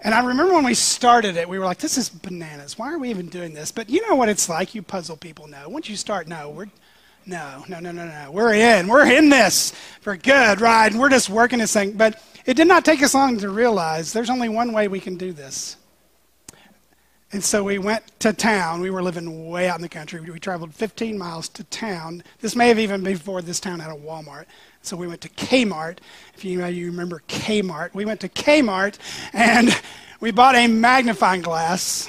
and 0.00 0.12
I 0.12 0.24
remember 0.26 0.54
when 0.54 0.64
we 0.64 0.74
started 0.74 1.36
it, 1.36 1.48
we 1.48 1.60
were 1.60 1.64
like, 1.64 1.78
this 1.78 1.96
is 1.96 2.08
bananas. 2.08 2.76
Why 2.76 2.92
are 2.92 2.98
we 2.98 3.10
even 3.10 3.28
doing 3.28 3.54
this? 3.54 3.70
But 3.70 3.88
you 3.88 4.06
know 4.08 4.16
what 4.16 4.28
it's 4.28 4.48
like. 4.48 4.74
You 4.74 4.82
puzzle 4.82 5.16
people 5.16 5.46
know. 5.46 5.68
Once 5.68 5.88
you 5.88 5.94
start, 5.94 6.26
no, 6.26 6.50
we're, 6.50 6.66
no, 7.26 7.64
no, 7.68 7.80
no, 7.80 7.92
no, 7.92 8.06
no. 8.06 8.30
We're 8.30 8.54
in. 8.54 8.88
We're 8.88 9.10
in 9.10 9.28
this 9.28 9.72
for 10.00 10.16
good, 10.16 10.60
right? 10.60 10.90
And 10.90 11.00
we're 11.00 11.08
just 11.08 11.30
working 11.30 11.58
this 11.58 11.72
thing. 11.72 11.92
But 11.92 12.22
it 12.46 12.54
did 12.54 12.66
not 12.66 12.84
take 12.84 13.02
us 13.02 13.14
long 13.14 13.38
to 13.38 13.48
realize 13.48 14.12
there's 14.12 14.30
only 14.30 14.48
one 14.48 14.72
way 14.72 14.88
we 14.88 15.00
can 15.00 15.16
do 15.16 15.32
this. 15.32 15.76
And 17.32 17.42
so 17.42 17.64
we 17.64 17.78
went 17.78 18.02
to 18.20 18.34
town. 18.34 18.82
We 18.82 18.90
were 18.90 19.02
living 19.02 19.48
way 19.48 19.66
out 19.66 19.76
in 19.76 19.82
the 19.82 19.88
country. 19.88 20.20
We 20.20 20.38
traveled 20.38 20.74
15 20.74 21.16
miles 21.16 21.48
to 21.50 21.64
town. 21.64 22.22
This 22.40 22.54
may 22.54 22.68
have 22.68 22.78
even 22.78 23.02
been 23.02 23.14
before 23.14 23.40
this 23.40 23.58
town 23.58 23.80
had 23.80 23.90
a 23.90 23.98
Walmart. 23.98 24.44
So 24.82 24.96
we 24.96 25.06
went 25.06 25.22
to 25.22 25.30
Kmart. 25.30 25.98
If 26.34 26.44
you, 26.44 26.62
uh, 26.62 26.66
you 26.66 26.86
remember 26.86 27.22
Kmart, 27.28 27.94
we 27.94 28.04
went 28.04 28.20
to 28.20 28.28
Kmart 28.28 28.98
and 29.32 29.70
we 30.20 30.30
bought 30.30 30.56
a 30.56 30.66
magnifying 30.66 31.40
glass. 31.40 32.08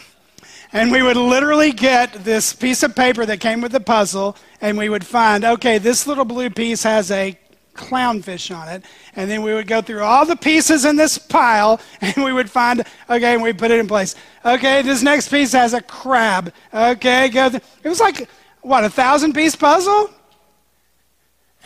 And 0.73 0.91
we 0.91 1.03
would 1.03 1.17
literally 1.17 1.71
get 1.71 2.25
this 2.25 2.51
piece 2.51 2.81
of 2.81 2.95
paper 2.95 3.27
that 3.27 3.39
came 3.39 3.61
with 3.61 3.71
the 3.71 3.79
puzzle, 3.79 4.35
and 4.59 4.75
we 4.75 4.89
would 4.89 5.05
find, 5.05 5.45
okay, 5.45 5.77
this 5.77 6.07
little 6.07 6.25
blue 6.25 6.49
piece 6.49 6.81
has 6.81 7.11
a 7.11 7.37
clownfish 7.75 8.55
on 8.55 8.67
it. 8.69 8.83
And 9.15 9.29
then 9.29 9.43
we 9.43 9.53
would 9.53 9.67
go 9.67 9.81
through 9.81 10.01
all 10.01 10.25
the 10.25 10.35
pieces 10.35 10.85
in 10.85 10.95
this 10.95 11.17
pile 11.17 11.79
and 12.01 12.23
we 12.23 12.33
would 12.33 12.49
find, 12.49 12.83
okay, 13.09 13.33
and 13.33 13.41
we 13.41 13.53
put 13.53 13.71
it 13.71 13.79
in 13.79 13.87
place. 13.87 14.15
Okay, 14.45 14.81
this 14.81 15.01
next 15.01 15.29
piece 15.29 15.51
has 15.53 15.73
a 15.73 15.81
crab. 15.81 16.53
Okay, 16.73 17.29
go. 17.29 17.49
Th- 17.49 17.63
it 17.83 17.89
was 17.89 17.99
like, 17.99 18.27
what, 18.61 18.83
a 18.83 18.89
thousand 18.89 19.33
piece 19.33 19.55
puzzle? 19.55 20.09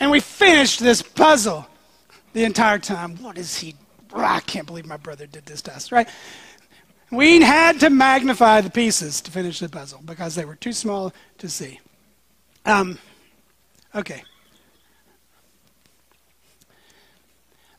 And 0.00 0.10
we 0.10 0.20
finished 0.20 0.80
this 0.80 1.02
puzzle 1.02 1.66
the 2.32 2.44
entire 2.44 2.78
time. 2.78 3.16
What 3.22 3.36
is 3.36 3.56
he? 3.56 3.74
I 4.14 4.40
can't 4.40 4.66
believe 4.66 4.86
my 4.86 4.96
brother 4.96 5.26
did 5.26 5.46
this 5.46 5.62
to 5.62 5.74
us, 5.74 5.92
right? 5.92 6.08
We 7.10 7.40
had 7.40 7.80
to 7.80 7.90
magnify 7.90 8.60
the 8.60 8.70
pieces 8.70 9.20
to 9.22 9.30
finish 9.30 9.60
the 9.60 9.68
puzzle 9.68 10.00
because 10.04 10.34
they 10.34 10.44
were 10.44 10.56
too 10.56 10.72
small 10.72 11.14
to 11.38 11.48
see. 11.48 11.80
Um, 12.66 12.98
okay. 13.94 14.22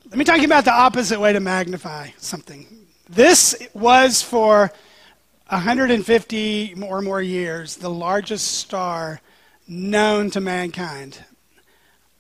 Let 0.09 0.17
me 0.17 0.25
talk 0.25 0.41
about 0.41 0.65
the 0.65 0.73
opposite 0.73 1.19
way 1.19 1.33
to 1.33 1.39
magnify 1.39 2.09
something. 2.17 2.65
This 3.07 3.55
was 3.75 4.23
for 4.23 4.71
150 5.49 6.83
or 6.83 7.01
more 7.01 7.21
years 7.21 7.75
the 7.75 7.89
largest 7.89 8.57
star 8.57 9.21
known 9.67 10.31
to 10.31 10.41
mankind. 10.41 11.23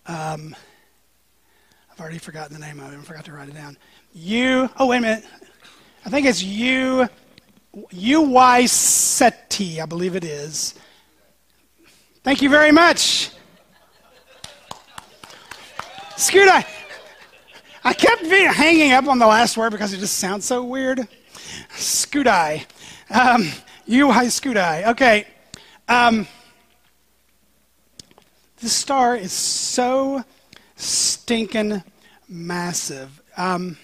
Um, 0.05 0.55
I've 1.91 1.99
already 1.99 2.19
forgotten 2.19 2.53
the 2.53 2.59
name 2.59 2.79
of 2.79 2.93
it. 2.93 2.97
I 2.97 3.01
forgot 3.01 3.25
to 3.25 3.33
write 3.33 3.49
it 3.49 3.55
down. 3.55 3.77
You, 4.13 4.69
Oh 4.77 4.85
wait 4.85 4.97
a 4.97 5.01
minute. 5.01 5.25
I 6.05 6.09
think 6.09 6.25
it's 6.25 6.43
U. 6.43 7.07
UY 7.75 8.67
Ceti, 8.67 9.81
I 9.81 9.85
believe 9.85 10.15
it 10.15 10.23
is. 10.23 10.73
Thank 12.23 12.41
you 12.41 12.49
very 12.49 12.71
much. 12.71 13.31
Scooter, 16.17 16.65
I 17.83 17.93
kept 17.93 18.25
hanging 18.25 18.91
up 18.91 19.07
on 19.07 19.19
the 19.19 19.27
last 19.27 19.55
word 19.55 19.71
because 19.71 19.93
it 19.93 19.99
just 19.99 20.17
sounds 20.17 20.45
so 20.45 20.63
weird. 20.63 21.07
Scuti. 21.71 22.65
Um, 23.09 23.43
hi, 24.11 24.25
Scuti. 24.25 24.87
Okay. 24.87 25.25
Um, 25.87 26.27
this 28.59 28.73
star 28.73 29.15
is 29.15 29.31
so 29.31 30.23
stinking 30.75 31.81
massive. 32.27 33.21
Um, 33.37 33.77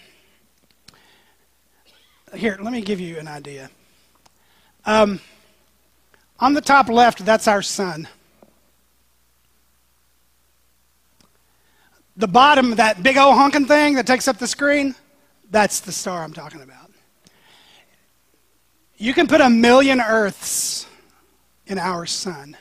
here, 2.38 2.58
let 2.62 2.72
me 2.72 2.82
give 2.82 3.00
you 3.00 3.18
an 3.18 3.28
idea. 3.28 3.70
Um, 4.86 5.20
On 6.40 6.54
the 6.54 6.62
top 6.62 6.90
left, 6.90 7.26
that's 7.26 7.48
our 7.48 7.62
sun. 7.62 8.08
The 12.18 12.28
bottom, 12.28 12.76
that 12.76 13.04
big 13.04 13.18
old 13.18 13.36
honking 13.36 13.66
thing 13.66 13.96
that 13.96 14.06
takes 14.08 14.28
up 14.28 14.38
the 14.38 14.48
screen, 14.48 14.96
that's 15.52 15.80
the 15.80 15.92
star 15.92 16.24
I'm 16.24 16.34
talking 16.34 16.62
about. 16.62 16.92
You 18.98 19.14
can 19.14 19.28
put 19.28 19.42
a 19.42 19.50
million 19.50 20.00
Earths 20.00 20.88
in 21.68 21.78
our 21.78 22.06
sun. 22.06 22.56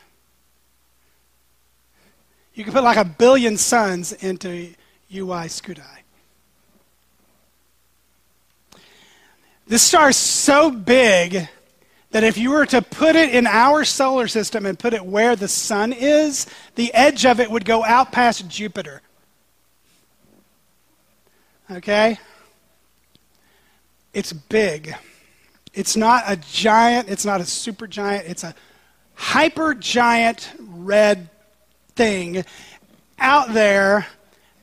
You 2.55 2.65
can 2.65 2.73
put 2.73 2.83
like 2.85 2.97
a 2.97 3.05
billion 3.05 3.57
suns 3.57 4.13
into 4.13 4.73
UY 5.13 5.47
Scuti. 5.47 6.04
This 9.67 9.83
star 9.83 10.11
is 10.11 10.17
so 10.17 10.71
big 10.71 11.49
that 12.11 12.23
if 12.23 12.39
you 12.39 12.51
were 12.51 12.67
to 12.67 12.83
put 12.83 13.17
it 13.17 13.35
in 13.35 13.47
our 13.47 13.85
solar 13.85 14.29
system 14.29 14.67
and 14.67 14.79
put 14.79 14.93
it 14.93 15.05
where 15.05 15.35
the 15.35 15.49
sun 15.49 15.93
is, 15.93 16.47
the 16.75 16.93
edge 16.95 17.27
of 17.27 17.41
it 17.41 17.51
would 17.51 17.65
go 17.65 17.83
out 17.83 18.13
past 18.13 18.49
Jupiter. 18.49 19.03
Okay? 21.71 22.19
It's 24.13 24.33
big. 24.33 24.95
It's 25.73 25.97
not 25.97 26.23
a 26.29 26.37
giant, 26.37 27.09
it's 27.09 27.25
not 27.25 27.41
a 27.41 27.45
super 27.45 27.89
giant, 27.89 28.29
it's 28.29 28.45
a 28.45 28.55
hyper 29.15 29.75
giant 29.75 30.53
red 30.61 31.29
thing 31.97 32.45
out 33.19 33.53
there. 33.53 34.07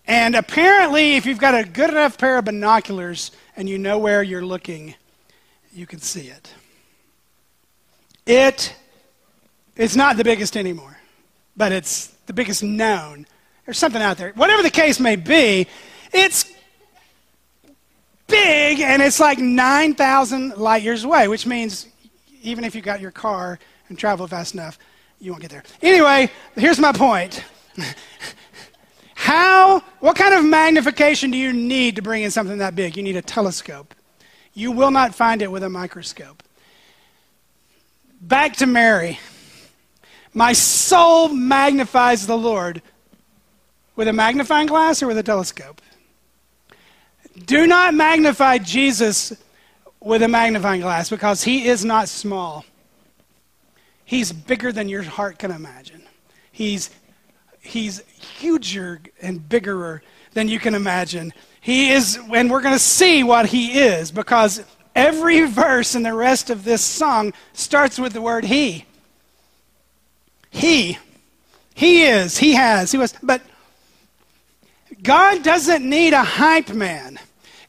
And 0.07 0.35
apparently, 0.35 1.15
if 1.15 1.25
you've 1.25 1.37
got 1.37 1.55
a 1.55 1.63
good 1.63 1.89
enough 1.89 2.17
pair 2.17 2.37
of 2.37 2.45
binoculars 2.45 3.31
and 3.55 3.69
you 3.69 3.77
know 3.77 3.97
where 3.97 4.23
you're 4.23 4.45
looking, 4.45 4.95
you 5.73 5.85
can 5.85 5.99
see 5.99 6.27
it. 6.27 6.51
It 8.25 8.75
is 9.75 9.95
not 9.95 10.17
the 10.17 10.23
biggest 10.23 10.57
anymore, 10.57 10.97
but 11.55 11.71
it's 11.71 12.07
the 12.25 12.33
biggest 12.33 12.63
known. 12.63 13.25
There's 13.65 13.77
something 13.77 14.01
out 14.01 14.17
there. 14.17 14.31
Whatever 14.35 14.63
the 14.63 14.69
case 14.69 14.99
may 14.99 15.15
be, 15.15 15.67
it's 16.13 16.51
big 18.27 18.79
and 18.79 19.01
it's 19.01 19.19
like 19.19 19.39
9,000 19.39 20.57
light 20.57 20.83
years 20.83 21.03
away, 21.03 21.27
which 21.27 21.45
means 21.45 21.87
even 22.41 22.63
if 22.63 22.75
you 22.75 22.81
got 22.81 23.01
your 23.01 23.11
car 23.11 23.59
and 23.89 23.97
travel 23.97 24.27
fast 24.27 24.53
enough, 24.53 24.79
you 25.19 25.31
won't 25.31 25.41
get 25.41 25.51
there. 25.51 25.63
Anyway, 25.81 26.31
here's 26.55 26.79
my 26.79 26.91
point. 26.91 27.43
How, 29.21 29.81
what 29.99 30.15
kind 30.15 30.33
of 30.33 30.43
magnification 30.43 31.29
do 31.29 31.37
you 31.37 31.53
need 31.53 31.95
to 31.97 32.01
bring 32.01 32.23
in 32.23 32.31
something 32.31 32.57
that 32.57 32.75
big? 32.75 32.97
You 32.97 33.03
need 33.03 33.17
a 33.17 33.21
telescope. 33.21 33.93
You 34.55 34.71
will 34.71 34.89
not 34.89 35.13
find 35.13 35.43
it 35.43 35.51
with 35.51 35.61
a 35.61 35.69
microscope. 35.69 36.41
Back 38.19 38.55
to 38.57 38.65
Mary. 38.65 39.19
My 40.33 40.53
soul 40.53 41.29
magnifies 41.29 42.25
the 42.25 42.35
Lord 42.35 42.81
with 43.95 44.07
a 44.07 44.13
magnifying 44.13 44.65
glass 44.65 45.03
or 45.03 45.07
with 45.07 45.19
a 45.19 45.23
telescope? 45.23 45.79
Do 47.45 47.67
not 47.67 47.93
magnify 47.93 48.57
Jesus 48.57 49.33
with 49.99 50.23
a 50.23 50.27
magnifying 50.27 50.81
glass 50.81 51.11
because 51.11 51.43
he 51.43 51.67
is 51.67 51.85
not 51.85 52.09
small. 52.09 52.65
He's 54.03 54.31
bigger 54.33 54.71
than 54.71 54.89
your 54.89 55.03
heart 55.03 55.37
can 55.37 55.51
imagine. 55.51 56.01
He's, 56.51 56.89
he's 57.61 58.03
huger 58.39 59.01
and 59.21 59.47
bigger 59.47 60.01
than 60.33 60.47
you 60.47 60.59
can 60.59 60.75
imagine. 60.75 61.33
He 61.61 61.91
is, 61.91 62.17
and 62.33 62.49
we're 62.49 62.61
going 62.61 62.75
to 62.75 62.79
see 62.79 63.23
what 63.23 63.45
he 63.45 63.79
is 63.79 64.11
because 64.11 64.63
every 64.95 65.41
verse 65.41 65.95
in 65.95 66.03
the 66.03 66.13
rest 66.13 66.49
of 66.49 66.63
this 66.63 66.83
song 66.83 67.33
starts 67.53 67.99
with 67.99 68.13
the 68.13 68.21
word 68.21 68.43
he. 68.43 68.85
He. 70.49 70.97
He 71.73 72.03
is. 72.03 72.37
He 72.37 72.53
has. 72.53 72.91
He 72.91 72.97
was. 72.97 73.13
But 73.23 73.41
God 75.01 75.43
doesn't 75.43 75.87
need 75.87 76.13
a 76.13 76.23
hype 76.23 76.69
man. 76.73 77.19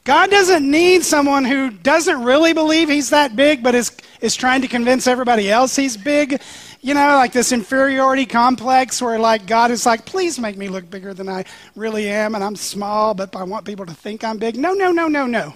God 0.04 0.30
doesn't 0.30 0.68
need 0.68 1.04
someone 1.04 1.44
who 1.44 1.70
doesn't 1.70 2.24
really 2.24 2.52
believe 2.52 2.88
he's 2.88 3.10
that 3.10 3.36
big, 3.36 3.62
but 3.62 3.74
is, 3.74 3.92
is 4.20 4.34
trying 4.34 4.62
to 4.62 4.68
convince 4.68 5.06
everybody 5.06 5.48
else 5.50 5.76
he's 5.76 5.96
big. 5.96 6.40
You 6.84 6.94
know, 6.94 7.14
like 7.14 7.32
this 7.32 7.52
inferiority 7.52 8.26
complex 8.26 9.00
where, 9.00 9.16
like, 9.16 9.46
God 9.46 9.70
is 9.70 9.86
like, 9.86 10.04
please 10.04 10.40
make 10.40 10.56
me 10.56 10.68
look 10.68 10.90
bigger 10.90 11.14
than 11.14 11.28
I 11.28 11.44
really 11.76 12.08
am, 12.08 12.34
and 12.34 12.42
I'm 12.42 12.56
small, 12.56 13.14
but 13.14 13.36
I 13.36 13.44
want 13.44 13.64
people 13.64 13.86
to 13.86 13.94
think 13.94 14.24
I'm 14.24 14.36
big. 14.36 14.56
No, 14.56 14.72
no, 14.72 14.90
no, 14.90 15.06
no, 15.06 15.24
no. 15.24 15.54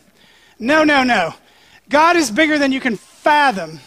No, 0.61 0.85
no, 0.85 1.03
no. 1.03 1.35
God 1.89 2.15
is 2.15 2.31
bigger 2.31 2.61
than 2.61 2.71
you 2.71 2.79
can 2.79 2.97
fathom. 2.97 3.81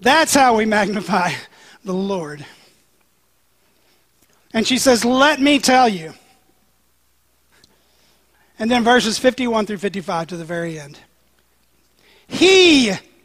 That's 0.00 0.34
how 0.34 0.56
we 0.56 0.64
magnify 0.64 1.32
the 1.84 1.94
Lord. 1.94 2.44
And 4.52 4.66
she 4.66 4.78
says, 4.78 5.04
Let 5.04 5.40
me 5.40 5.60
tell 5.60 5.88
you. 5.88 6.12
And 8.58 8.68
then 8.68 8.82
verses 8.82 9.16
51 9.18 9.66
through 9.66 9.78
55 9.78 10.28
to 10.28 10.36
the 10.36 10.44
very 10.44 10.78
end. 10.78 10.98
He 12.26 12.92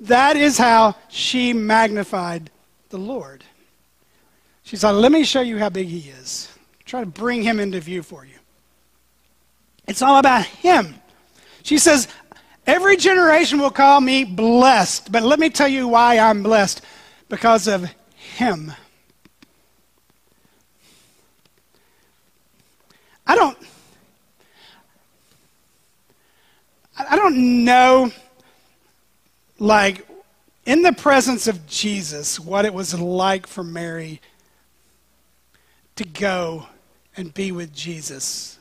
That 0.00 0.36
is 0.36 0.56
how 0.56 0.96
she 1.08 1.52
magnified 1.52 2.50
the 2.88 2.98
Lord. 2.98 3.44
She 4.62 4.76
said, 4.76 4.92
Let 4.92 5.12
me 5.12 5.24
show 5.24 5.42
you 5.42 5.58
how 5.58 5.68
big 5.68 5.88
he 5.88 6.10
is. 6.10 6.48
Try 6.84 7.00
to 7.00 7.06
bring 7.06 7.42
him 7.42 7.60
into 7.60 7.80
view 7.80 8.02
for 8.02 8.24
you. 8.24 8.34
It's 9.86 10.02
all 10.02 10.18
about 10.18 10.44
him. 10.46 10.94
She 11.62 11.78
says, 11.78 12.08
Every 12.66 12.96
generation 12.96 13.58
will 13.58 13.70
call 13.70 14.00
me 14.00 14.24
blessed, 14.24 15.12
but 15.12 15.22
let 15.22 15.38
me 15.38 15.50
tell 15.50 15.68
you 15.68 15.88
why 15.88 16.18
I'm 16.18 16.42
blessed 16.42 16.82
because 17.28 17.66
of 17.66 17.90
him. 18.14 18.72
I 23.26 23.34
don't. 23.36 23.58
I 26.98 27.16
don't 27.16 27.64
know, 27.64 28.12
like, 29.60 30.06
in 30.64 30.82
the 30.82 30.92
presence 30.92 31.46
of 31.46 31.66
Jesus, 31.66 32.40
what 32.40 32.64
it 32.64 32.74
was 32.74 32.98
like 32.98 33.46
for 33.46 33.62
Mary 33.62 34.20
to 35.96 36.04
go 36.04 36.66
and 37.16 37.32
be 37.32 37.52
with 37.52 37.72
Jesus. 37.72 38.58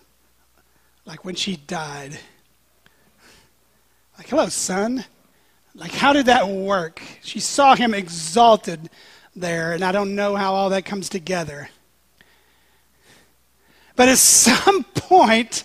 Like 1.05 1.23
when 1.23 1.35
she 1.35 1.55
died. 1.55 2.19
Like, 4.17 4.27
hello, 4.27 4.47
son. 4.47 5.05
Like, 5.73 5.91
how 5.91 6.11
did 6.11 6.25
that 6.25 6.49
work? 6.49 7.01
She 7.23 7.39
saw 7.39 7.75
him 7.75 7.93
exalted 7.93 8.89
there, 9.35 9.71
and 9.71 9.83
I 9.83 9.93
don't 9.93 10.15
know 10.15 10.35
how 10.35 10.53
all 10.53 10.69
that 10.71 10.83
comes 10.83 11.07
together. 11.07 11.69
But 13.95 14.09
at 14.09 14.17
some 14.17 14.83
point, 14.93 15.63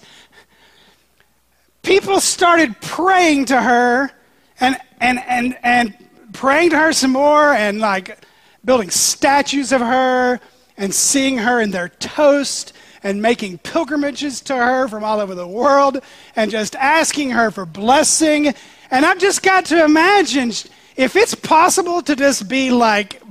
people 1.83 2.21
started 2.21 2.81
praying 2.81 3.47
to 3.47 3.61
her 3.61 4.13
and, 4.61 4.77
and, 5.01 5.21
and, 5.27 5.59
and 5.63 5.95
praying 6.33 6.71
to 6.71 6.79
her 6.79 6.93
some 6.93 7.13
more 7.13 7.53
and 7.53 7.79
like 7.79 8.19
building 8.65 8.91
statues 8.91 9.73
of 9.73 9.81
her 9.81 10.41
and 10.77 10.95
seeing 10.95 11.39
her 11.39 11.61
in 11.61 11.71
their 11.71 11.89
toast 11.89 12.73
and 13.03 13.21
making 13.21 13.59
pilgrimages 13.59 14.41
to 14.41 14.57
her 14.57 14.89
from 14.89 15.05
all 15.05 15.21
over 15.21 15.35
the 15.35 15.47
world 15.47 16.01
and 16.37 16.51
just 16.51 16.75
asking 16.77 17.31
her 17.31 17.51
for 17.51 17.67
blessing. 17.67 18.55
And 18.91 19.05
I've 19.05 19.19
just 19.19 19.43
got 19.43 19.67
to 19.67 19.85
imagine 19.85 20.53
if 20.97 21.15
it's 21.15 21.35
possible 21.35 22.01
to 22.03 22.17
just 22.17 22.49
be 22.49 22.71
like 22.71 23.23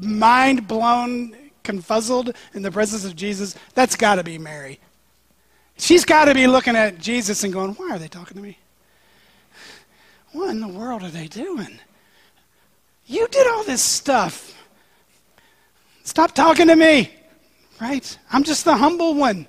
mind 0.00 0.68
blown, 0.68 1.34
confuzzled 1.64 2.36
in 2.52 2.62
the 2.62 2.70
presence 2.70 3.04
of 3.04 3.16
Jesus, 3.16 3.54
that's 3.74 3.96
got 3.96 4.16
to 4.16 4.24
be 4.24 4.36
Mary. 4.36 4.78
She's 5.76 6.04
got 6.04 6.26
to 6.26 6.34
be 6.34 6.46
looking 6.46 6.76
at 6.76 6.98
Jesus 6.98 7.42
and 7.42 7.52
going, 7.52 7.72
Why 7.72 7.90
are 7.90 7.98
they 7.98 8.08
talking 8.08 8.36
to 8.36 8.42
me? 8.42 8.58
What 10.34 10.50
in 10.50 10.60
the 10.60 10.66
world 10.66 11.04
are 11.04 11.10
they 11.10 11.28
doing? 11.28 11.78
You 13.06 13.28
did 13.28 13.46
all 13.46 13.62
this 13.62 13.80
stuff. 13.80 14.52
Stop 16.02 16.34
talking 16.34 16.66
to 16.66 16.74
me, 16.74 17.08
right? 17.80 18.18
I'm 18.32 18.42
just 18.42 18.64
the 18.64 18.76
humble 18.76 19.14
one. 19.14 19.46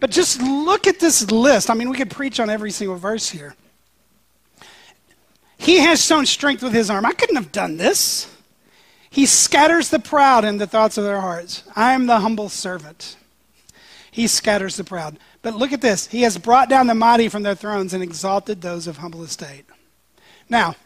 But 0.00 0.10
just 0.10 0.42
look 0.42 0.88
at 0.88 0.98
this 0.98 1.30
list. 1.30 1.70
I 1.70 1.74
mean, 1.74 1.88
we 1.88 1.96
could 1.96 2.10
preach 2.10 2.40
on 2.40 2.50
every 2.50 2.72
single 2.72 2.96
verse 2.96 3.30
here. 3.30 3.54
He 5.56 5.78
has 5.78 6.04
shown 6.04 6.26
strength 6.26 6.64
with 6.64 6.72
his 6.72 6.90
arm. 6.90 7.06
I 7.06 7.12
couldn't 7.12 7.36
have 7.36 7.52
done 7.52 7.76
this. 7.76 8.28
He 9.08 9.24
scatters 9.24 9.88
the 9.88 10.00
proud 10.00 10.44
in 10.44 10.58
the 10.58 10.66
thoughts 10.66 10.98
of 10.98 11.04
their 11.04 11.20
hearts. 11.20 11.62
I 11.76 11.92
am 11.92 12.06
the 12.06 12.18
humble 12.18 12.48
servant. 12.48 13.16
He 14.10 14.26
scatters 14.26 14.76
the 14.76 14.84
proud. 14.84 15.20
But 15.42 15.54
look 15.54 15.72
at 15.72 15.80
this. 15.80 16.08
He 16.08 16.22
has 16.22 16.36
brought 16.38 16.68
down 16.68 16.88
the 16.88 16.94
mighty 16.94 17.28
from 17.28 17.44
their 17.44 17.54
thrones 17.54 17.94
and 17.94 18.02
exalted 18.02 18.60
those 18.60 18.88
of 18.88 18.96
humble 18.96 19.22
estate. 19.22 19.64
Now, 20.48 20.76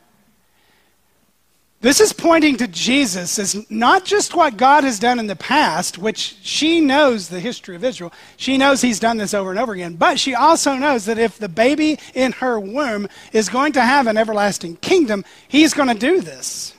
this 1.83 2.01
is 2.01 2.13
pointing 2.13 2.59
to 2.59 2.69
Jesus 2.69 3.39
as 3.39 3.71
not 3.71 4.05
just 4.05 4.35
what 4.35 4.59
God 4.59 4.85
has 4.85 4.99
done 4.99 5.19
in 5.19 5.27
the 5.27 5.37
past, 5.37 5.97
which 5.97 6.37
she 6.43 6.79
knows 6.79 7.29
the 7.29 7.41
history 7.41 7.75
of 7.75 7.83
Israel. 7.83 8.13
She 8.37 8.59
knows 8.59 8.83
he's 8.83 9.01
done 9.01 9.17
this 9.17 9.33
over 9.33 9.49
and 9.49 9.59
over 9.59 9.73
again. 9.73 9.97
But 9.97 10.21
she 10.21 10.35
also 10.35 10.75
knows 10.75 11.07
that 11.07 11.19
if 11.19 11.39
the 11.39 11.49
baby 11.49 11.99
in 12.15 12.33
her 12.33 12.61
womb 12.61 13.09
is 13.33 13.49
going 13.49 13.73
to 13.73 13.81
have 13.81 14.07
an 14.07 14.19
everlasting 14.19 14.77
kingdom, 14.77 15.25
he's 15.49 15.73
going 15.73 15.89
to 15.89 15.95
do 15.95 16.21
this. 16.21 16.75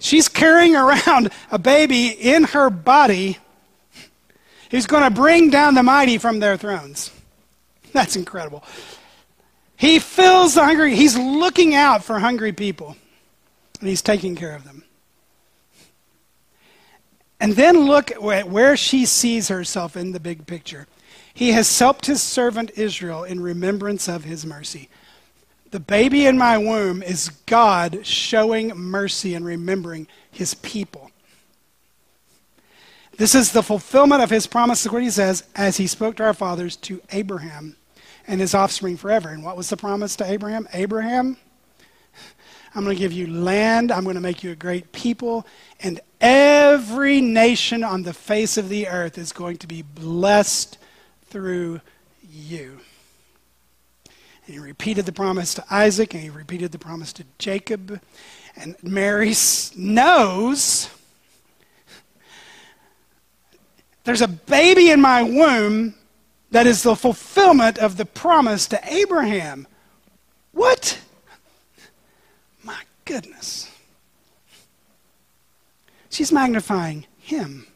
She's 0.00 0.28
carrying 0.28 0.76
around 0.76 1.30
a 1.50 1.58
baby 1.58 2.08
in 2.08 2.44
her 2.44 2.68
body 2.68 3.38
who's 4.70 4.86
going 4.86 5.04
to 5.04 5.10
bring 5.10 5.48
down 5.48 5.74
the 5.74 5.82
mighty 5.82 6.18
from 6.18 6.40
their 6.40 6.58
thrones. 6.58 7.10
That's 7.92 8.16
incredible. 8.16 8.64
He 9.76 9.98
fills 9.98 10.54
the 10.54 10.64
hungry, 10.64 10.94
he's 10.94 11.18
looking 11.18 11.74
out 11.74 12.04
for 12.04 12.18
hungry 12.18 12.52
people 12.52 12.96
and 13.80 13.88
he's 13.88 14.02
taking 14.02 14.36
care 14.36 14.54
of 14.54 14.64
them. 14.64 14.84
And 17.40 17.54
then 17.54 17.86
look 17.86 18.10
at 18.10 18.22
where 18.22 18.76
she 18.76 19.04
sees 19.04 19.48
herself 19.48 19.96
in 19.96 20.12
the 20.12 20.20
big 20.20 20.46
picture. 20.46 20.86
He 21.34 21.50
has 21.50 21.78
helped 21.78 22.06
his 22.06 22.22
servant 22.22 22.70
Israel 22.76 23.24
in 23.24 23.40
remembrance 23.40 24.08
of 24.08 24.24
his 24.24 24.46
mercy. 24.46 24.88
The 25.70 25.80
baby 25.80 26.26
in 26.26 26.38
my 26.38 26.56
womb 26.56 27.02
is 27.02 27.30
God 27.46 28.06
showing 28.06 28.68
mercy 28.68 29.34
and 29.34 29.44
remembering 29.44 30.06
his 30.30 30.54
people. 30.54 31.10
This 33.18 33.34
is 33.34 33.52
the 33.52 33.62
fulfillment 33.62 34.22
of 34.22 34.30
his 34.30 34.46
promise, 34.46 34.86
what 34.86 35.02
he 35.02 35.10
says, 35.10 35.44
as 35.54 35.76
he 35.76 35.86
spoke 35.86 36.16
to 36.16 36.24
our 36.24 36.34
fathers, 36.34 36.76
to 36.76 37.02
Abraham 37.10 37.76
and 38.26 38.40
his 38.40 38.54
offspring 38.54 38.96
forever. 38.96 39.28
And 39.28 39.44
what 39.44 39.56
was 39.56 39.68
the 39.68 39.76
promise 39.76 40.16
to 40.16 40.30
Abraham? 40.30 40.68
Abraham, 40.72 41.36
I'm 42.74 42.84
going 42.84 42.96
to 42.96 43.00
give 43.00 43.12
you 43.12 43.26
land. 43.26 43.92
I'm 43.92 44.04
going 44.04 44.16
to 44.16 44.20
make 44.20 44.42
you 44.42 44.50
a 44.50 44.56
great 44.56 44.92
people. 44.92 45.46
And 45.80 46.00
every 46.20 47.20
nation 47.20 47.84
on 47.84 48.02
the 48.02 48.12
face 48.12 48.56
of 48.56 48.68
the 48.68 48.88
earth 48.88 49.18
is 49.18 49.32
going 49.32 49.58
to 49.58 49.66
be 49.66 49.82
blessed 49.82 50.78
through 51.26 51.80
you. 52.28 52.80
And 54.46 54.54
he 54.54 54.58
repeated 54.58 55.06
the 55.06 55.12
promise 55.12 55.54
to 55.54 55.64
Isaac, 55.70 56.14
and 56.14 56.22
he 56.22 56.30
repeated 56.30 56.72
the 56.72 56.78
promise 56.78 57.12
to 57.14 57.24
Jacob. 57.38 58.00
And 58.56 58.76
Mary 58.82 59.32
knows 59.76 60.90
there's 64.04 64.20
a 64.20 64.28
baby 64.28 64.90
in 64.90 65.00
my 65.00 65.22
womb 65.22 65.94
that 66.54 66.68
is 66.68 66.84
the 66.84 66.94
fulfillment 66.94 67.78
of 67.78 67.96
the 67.96 68.04
promise 68.04 68.68
to 68.68 68.80
Abraham. 68.84 69.66
What? 70.52 71.00
My 72.62 72.80
goodness. 73.04 73.72
She's 76.10 76.30
magnifying 76.30 77.06
him. 77.18 77.66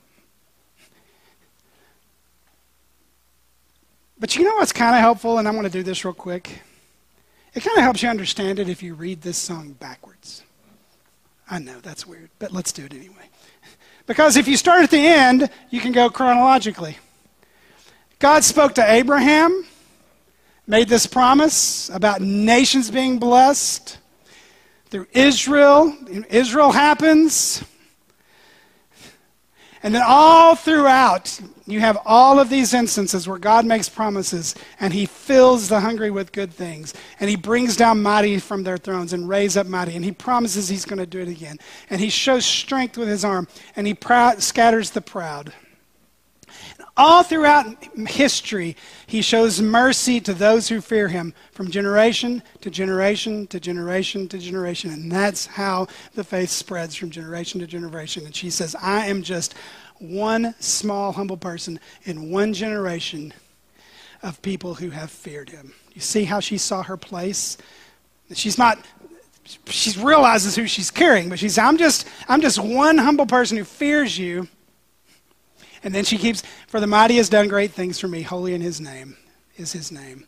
But 4.21 4.37
you 4.37 4.45
know 4.45 4.55
what's 4.55 4.73
kind 4.73 4.95
of 4.95 5.01
helpful, 5.01 5.39
and 5.39 5.49
I'm 5.49 5.55
going 5.55 5.65
to 5.65 5.71
do 5.71 5.83
this 5.83 6.05
real 6.05 6.15
quick? 6.15 6.63
It 7.55 7.65
kind 7.65 7.79
of 7.79 7.83
helps 7.83 8.01
you 8.05 8.09
understand 8.09 8.61
it 8.61 8.69
if 8.69 8.81
you 8.81 8.95
read 8.95 9.23
this 9.23 9.39
song 9.39 9.73
backwards. 9.73 10.45
I 11.51 11.59
know 11.59 11.81
that's 11.81 12.07
weird, 12.07 12.31
but 12.39 12.53
let's 12.53 12.71
do 12.71 12.85
it 12.85 12.95
anyway. 12.95 13.29
Because 14.07 14.37
if 14.37 14.47
you 14.47 14.57
start 14.57 14.85
at 14.85 14.93
the 14.93 15.05
end, 15.05 15.51
you 15.69 15.81
can 15.81 15.91
go 15.91 16.09
chronologically. 16.09 16.97
God 18.19 18.43
spoke 18.43 18.75
to 18.75 18.93
Abraham, 18.93 19.65
made 20.67 20.89
this 20.89 21.07
promise 21.07 21.89
about 21.91 22.21
nations 22.21 22.91
being 22.91 23.19
blessed 23.19 23.99
through 24.91 25.07
Israel. 25.13 25.97
Israel 26.29 26.73
happens. 26.73 27.63
And 29.85 29.95
then 29.95 30.03
all 30.05 30.57
throughout, 30.57 31.41
you 31.67 31.79
have 31.79 31.99
all 32.05 32.41
of 32.41 32.51
these 32.51 32.75
instances 32.75 33.29
where 33.29 33.39
God 33.39 33.65
makes 33.65 33.89
promises 33.89 34.57
and 34.81 34.93
he 34.93 35.07
fills 35.07 35.69
the 35.69 35.79
hungry 35.79 36.11
with 36.11 36.33
good 36.33 36.53
things. 36.53 36.95
And 37.21 37.31
he 37.31 37.37
brings 37.37 37.77
down 37.77 38.03
mighty 38.03 38.41
from 38.41 38.65
their 38.65 38.79
thrones 38.79 39.13
and 39.13 39.29
raise 39.29 39.57
up 39.57 39.69
mighty. 39.69 39.95
And 39.95 40.05
he 40.05 40.11
promises 40.11 40.69
he's 40.69 40.85
going 40.85 40.99
to 40.99 41.07
do 41.07 41.21
it 41.21 41.29
again. 41.29 41.59
And 41.89 42.01
he 42.01 42.11
shows 42.11 42.45
strength 42.45 42.99
with 42.99 43.07
his 43.07 43.25
arm 43.25 43.47
and 43.77 43.87
he 43.87 43.97
scatters 44.39 44.91
the 44.91 45.01
proud. 45.01 45.53
All 46.99 47.23
throughout 47.23 47.65
history, 48.09 48.77
he 49.07 49.23
shows 49.23 49.63
mercy 49.63 50.21
to 50.21 50.35
those 50.35 50.69
who 50.69 50.81
fear 50.81 51.07
him 51.07 51.33
from 51.53 51.71
generation 51.71 52.43
to 52.61 52.71
generation 52.71 53.47
to 53.47 53.61
generation 53.61 54.27
to 54.27 54.39
generation. 54.39 54.91
And 54.91 55.11
that's 55.11 55.47
how 55.47 55.87
the 56.17 56.25
faith 56.25 56.51
spreads 56.51 56.97
from 56.97 57.11
generation 57.11 57.61
to 57.61 57.69
generation. 57.69 58.27
And 58.27 58.35
she 58.35 58.51
says, 58.51 58.75
I 58.83 59.07
am 59.07 59.23
just 59.23 59.55
one 60.01 60.57
small, 60.59 61.13
humble 61.13 61.37
person 61.37 61.79
in 62.03 62.33
one 62.33 62.53
generation 62.53 63.33
of 64.25 64.43
people 64.43 64.75
who 64.75 64.91
have 64.91 65.13
feared 65.13 65.51
him. 65.51 65.73
You 65.95 66.01
see 66.01 66.25
how 66.25 66.41
she 66.41 66.59
saw 66.59 66.83
her 66.83 66.97
place? 66.97 67.59
She's 68.33 68.59
not 68.59 68.85
she 69.67 69.99
realizes 70.01 70.57
who 70.57 70.67
she's 70.67 70.91
carrying, 70.91 71.29
but 71.29 71.39
she's 71.39 71.59
I'm 71.59 71.79
just 71.79 72.09
I'm 72.29 72.41
just 72.41 72.59
one 72.59 72.99
humble 72.99 73.25
person 73.25 73.57
who 73.57 73.63
fears 73.65 74.19
you 74.19 74.49
and 75.83 75.95
then 75.95 76.05
she 76.05 76.19
keeps, 76.19 76.43
For 76.67 76.81
the 76.81 76.87
mighty 76.87 77.17
has 77.17 77.29
done 77.29 77.49
great 77.49 77.73
things 77.73 77.99
for 77.99 78.09
me. 78.09 78.23
Holy 78.23 78.55
in 78.55 78.61
his 78.61 78.81
name 78.81 79.17
is 79.57 79.73
his 79.73 79.93
name. 79.93 80.27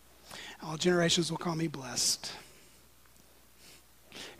All 0.62 0.76
generations 0.76 1.30
will 1.30 1.38
call 1.38 1.54
me 1.54 1.68
blessed. 1.68 2.32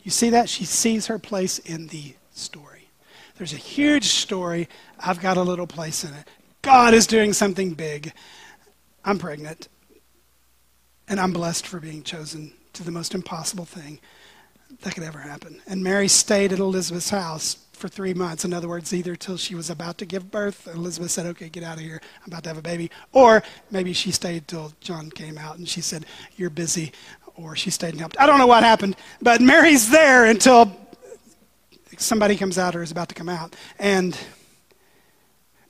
You 0.03 0.11
see 0.11 0.31
that? 0.31 0.49
She 0.49 0.65
sees 0.65 1.07
her 1.07 1.19
place 1.19 1.59
in 1.59 1.89
the 1.89 2.15
story. 2.33 2.89
There's 3.37 3.53
a 3.53 3.57
huge 3.57 4.05
story. 4.05 4.69
I've 4.99 5.21
got 5.21 5.37
a 5.37 5.43
little 5.43 5.67
place 5.67 6.05
in 6.05 6.13
it. 6.13 6.29
God 6.63 6.95
is 6.95 7.07
doing 7.07 7.33
something 7.33 7.73
big. 7.73 8.13
I'm 9.05 9.19
pregnant. 9.19 9.69
And 11.09 11.19
I'm 11.19 11.33
blessed 11.33 11.67
for 11.67 11.81
being 11.81 12.03
chosen 12.03 12.53
to 12.75 12.85
the 12.85 12.91
most 12.91 13.15
impossible 13.15 13.65
thing 13.65 13.99
that 14.83 14.95
could 14.95 15.03
ever 15.03 15.19
happen. 15.19 15.61
And 15.67 15.83
Mary 15.83 16.09
stayed 16.09 16.53
at 16.53 16.59
Elizabeth's 16.59 17.11
house 17.11 17.55
for 17.81 17.89
three 17.89 18.15
months. 18.15 18.45
In 18.45 18.53
other 18.53 18.69
words, 18.69 18.93
either 18.93 19.17
till 19.17 19.37
she 19.37 19.55
was 19.55 19.71
about 19.71 19.99
to 19.99 20.05
give 20.05 20.31
birth, 20.31 20.69
Elizabeth 20.69 21.11
said, 21.11 21.27
okay, 21.27 21.49
get 21.49 21.65
out 21.65 21.79
of 21.79 21.83
here, 21.83 22.01
I'm 22.23 22.29
about 22.29 22.45
to 22.45 22.51
have 22.51 22.59
a 22.59 22.63
baby. 22.63 22.91
Or 23.13 23.43
maybe 23.71 23.93
she 23.93 24.11
stayed 24.13 24.47
till 24.47 24.73
John 24.81 25.11
came 25.11 25.39
out 25.39 25.57
and 25.57 25.69
she 25.69 25.81
said, 25.81 26.07
you're 26.37 26.51
busy. 26.51 26.93
Or 27.37 27.57
she 27.57 27.71
stayed 27.71 27.91
and 27.91 28.01
helped. 28.01 28.21
I 28.21 28.27
don't 28.27 28.39
know 28.39 28.47
what 28.47 28.63
happened, 28.63 28.97
but 29.23 29.41
Mary's 29.41 29.89
there 29.89 30.27
until 30.27 30.77
somebody 31.97 32.37
comes 32.37 32.59
out 32.59 32.77
or 32.77 32.83
is 32.83 32.91
about 32.91 33.09
to 33.09 33.15
come 33.15 33.29
out. 33.29 33.57
And 33.79 34.19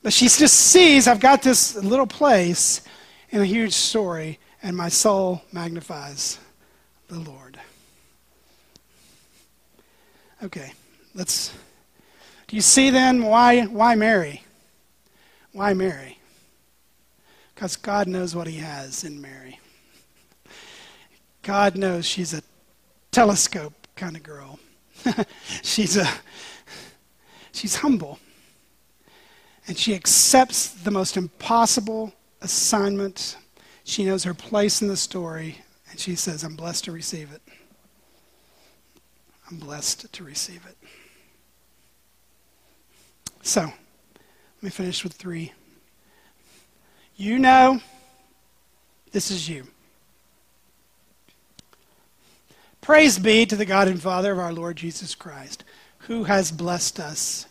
but 0.03 0.11
she 0.11 0.25
just 0.25 0.55
sees 0.55 1.07
I've 1.07 1.19
got 1.19 1.43
this 1.43 1.75
little 1.75 2.07
place 2.07 2.81
in 3.29 3.39
a 3.39 3.45
huge 3.45 3.73
story, 3.73 4.39
and 4.61 4.75
my 4.75 4.89
soul 4.89 5.43
magnifies 5.53 6.39
the 7.07 7.19
Lord. 7.19 7.59
Okay, 10.43 10.73
let's 11.13 11.53
do 12.51 12.57
you 12.57 12.61
see 12.61 12.89
then 12.89 13.23
why, 13.23 13.61
why 13.61 13.95
Mary? 13.95 14.43
Why 15.53 15.73
Mary? 15.73 16.19
Because 17.55 17.77
God 17.77 18.09
knows 18.09 18.35
what 18.35 18.45
He 18.45 18.57
has 18.57 19.05
in 19.05 19.21
Mary. 19.21 19.57
God 21.43 21.77
knows 21.77 22.05
she's 22.05 22.33
a 22.33 22.41
telescope 23.09 23.87
kind 23.95 24.17
of 24.17 24.23
girl. 24.23 24.59
she's 25.63 25.95
a 25.95 26.05
she's 27.53 27.77
humble. 27.77 28.19
And 29.65 29.77
she 29.77 29.95
accepts 29.95 30.71
the 30.71 30.91
most 30.91 31.15
impossible 31.15 32.11
assignment. 32.41 33.37
She 33.85 34.03
knows 34.03 34.25
her 34.25 34.33
place 34.33 34.81
in 34.81 34.89
the 34.89 34.97
story, 34.97 35.59
and 35.89 35.97
she 35.97 36.17
says, 36.17 36.43
I'm 36.43 36.57
blessed 36.57 36.83
to 36.83 36.91
receive 36.91 37.31
it. 37.31 37.41
I'm 39.49 39.55
blessed 39.55 40.11
to 40.11 40.23
receive 40.25 40.65
it. 40.67 40.75
So, 43.43 43.61
let 43.61 43.73
me 44.61 44.69
finish 44.69 45.03
with 45.03 45.13
three. 45.13 45.51
You 47.15 47.39
know, 47.39 47.81
this 49.11 49.31
is 49.31 49.49
you. 49.49 49.67
Praise 52.81 53.19
be 53.19 53.45
to 53.45 53.55
the 53.55 53.65
God 53.65 53.87
and 53.87 54.01
Father 54.01 54.31
of 54.31 54.39
our 54.39 54.53
Lord 54.53 54.77
Jesus 54.77 55.13
Christ, 55.15 55.63
who 55.99 56.23
has 56.23 56.51
blessed 56.51 56.99
us 56.99 57.45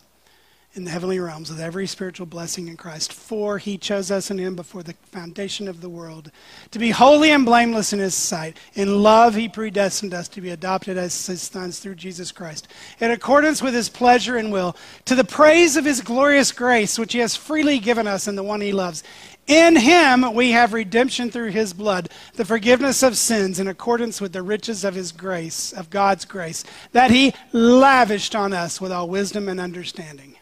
in 0.74 0.84
the 0.84 0.90
heavenly 0.90 1.18
realms 1.18 1.50
with 1.50 1.60
every 1.60 1.86
spiritual 1.86 2.26
blessing 2.26 2.68
in 2.68 2.76
Christ. 2.76 3.12
For 3.12 3.58
he 3.58 3.76
chose 3.76 4.10
us 4.10 4.30
in 4.30 4.38
him 4.38 4.54
before 4.54 4.84
the 4.84 4.94
foundation 5.10 5.66
of 5.66 5.80
the 5.80 5.88
world 5.88 6.30
to 6.70 6.78
be 6.78 6.90
holy 6.90 7.32
and 7.32 7.44
blameless 7.44 7.92
in 7.92 7.98
his 7.98 8.14
sight. 8.14 8.56
In 8.74 9.02
love, 9.02 9.34
he 9.34 9.48
predestined 9.48 10.14
us 10.14 10.28
to 10.28 10.40
be 10.40 10.50
adopted 10.50 10.96
as 10.96 11.26
his 11.26 11.42
sons 11.42 11.80
through 11.80 11.96
Jesus 11.96 12.30
Christ, 12.30 12.68
in 13.00 13.10
accordance 13.10 13.60
with 13.60 13.74
his 13.74 13.88
pleasure 13.88 14.36
and 14.36 14.52
will, 14.52 14.76
to 15.06 15.16
the 15.16 15.24
praise 15.24 15.76
of 15.76 15.84
his 15.84 16.00
glorious 16.00 16.52
grace, 16.52 16.98
which 16.98 17.14
he 17.14 17.18
has 17.18 17.34
freely 17.34 17.80
given 17.80 18.06
us 18.06 18.28
in 18.28 18.36
the 18.36 18.42
one 18.44 18.60
he 18.60 18.72
loves. 18.72 19.02
In 19.48 19.74
him 19.74 20.34
we 20.34 20.52
have 20.52 20.72
redemption 20.72 21.32
through 21.32 21.50
his 21.50 21.72
blood, 21.72 22.10
the 22.34 22.44
forgiveness 22.44 23.02
of 23.02 23.16
sins 23.16 23.58
in 23.58 23.66
accordance 23.66 24.20
with 24.20 24.32
the 24.32 24.42
riches 24.42 24.84
of 24.84 24.94
his 24.94 25.10
grace, 25.10 25.72
of 25.72 25.90
God's 25.90 26.24
grace, 26.24 26.62
that 26.92 27.10
he 27.10 27.34
lavished 27.52 28.36
on 28.36 28.52
us 28.52 28.80
with 28.80 28.92
all 28.92 29.08
wisdom 29.08 29.48
and 29.48 29.58
understanding. 29.58 30.36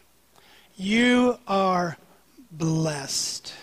You 0.79 1.37
are 1.45 1.97
blessed. 2.53 3.53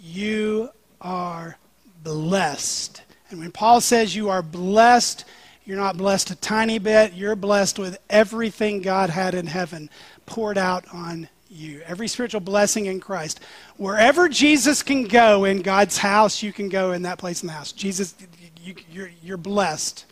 You 0.00 0.70
are 1.00 1.58
blessed. 2.02 3.02
And 3.28 3.38
when 3.38 3.52
Paul 3.52 3.80
says 3.80 4.16
you 4.16 4.30
are 4.30 4.42
blessed, 4.42 5.24
you're 5.64 5.76
not 5.76 5.96
blessed 5.96 6.32
a 6.32 6.34
tiny 6.34 6.80
bit. 6.80 7.12
You're 7.12 7.36
blessed 7.36 7.78
with 7.78 7.98
everything 8.10 8.82
God 8.82 9.10
had 9.10 9.32
in 9.32 9.46
heaven 9.46 9.90
poured 10.26 10.58
out 10.58 10.86
on 10.92 11.28
you. 11.48 11.82
Every 11.86 12.08
spiritual 12.08 12.40
blessing 12.40 12.86
in 12.86 12.98
Christ. 12.98 13.38
Wherever 13.76 14.28
Jesus 14.28 14.82
can 14.82 15.04
go 15.04 15.44
in 15.44 15.62
God's 15.62 15.98
house, 15.98 16.42
you 16.42 16.52
can 16.52 16.68
go 16.68 16.90
in 16.90 17.02
that 17.02 17.18
place 17.18 17.44
in 17.44 17.46
the 17.46 17.52
house. 17.52 17.70
Jesus, 17.70 18.16
you, 18.60 18.74
you're, 18.90 19.10
you're 19.22 19.36
blessed 19.36 20.04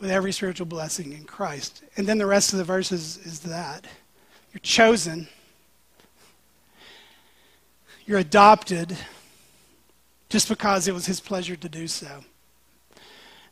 with 0.00 0.10
every 0.10 0.32
spiritual 0.32 0.64
blessing 0.64 1.12
in 1.12 1.24
Christ. 1.24 1.82
And 1.98 2.06
then 2.06 2.16
the 2.16 2.24
rest 2.24 2.54
of 2.54 2.58
the 2.58 2.64
verses 2.64 3.18
is 3.18 3.40
that. 3.40 3.86
You're 4.52 4.60
chosen. 4.60 5.28
You're 8.06 8.18
adopted 8.18 8.96
just 10.28 10.48
because 10.48 10.88
it 10.88 10.94
was 10.94 11.06
his 11.06 11.20
pleasure 11.20 11.56
to 11.56 11.68
do 11.68 11.86
so. 11.86 12.24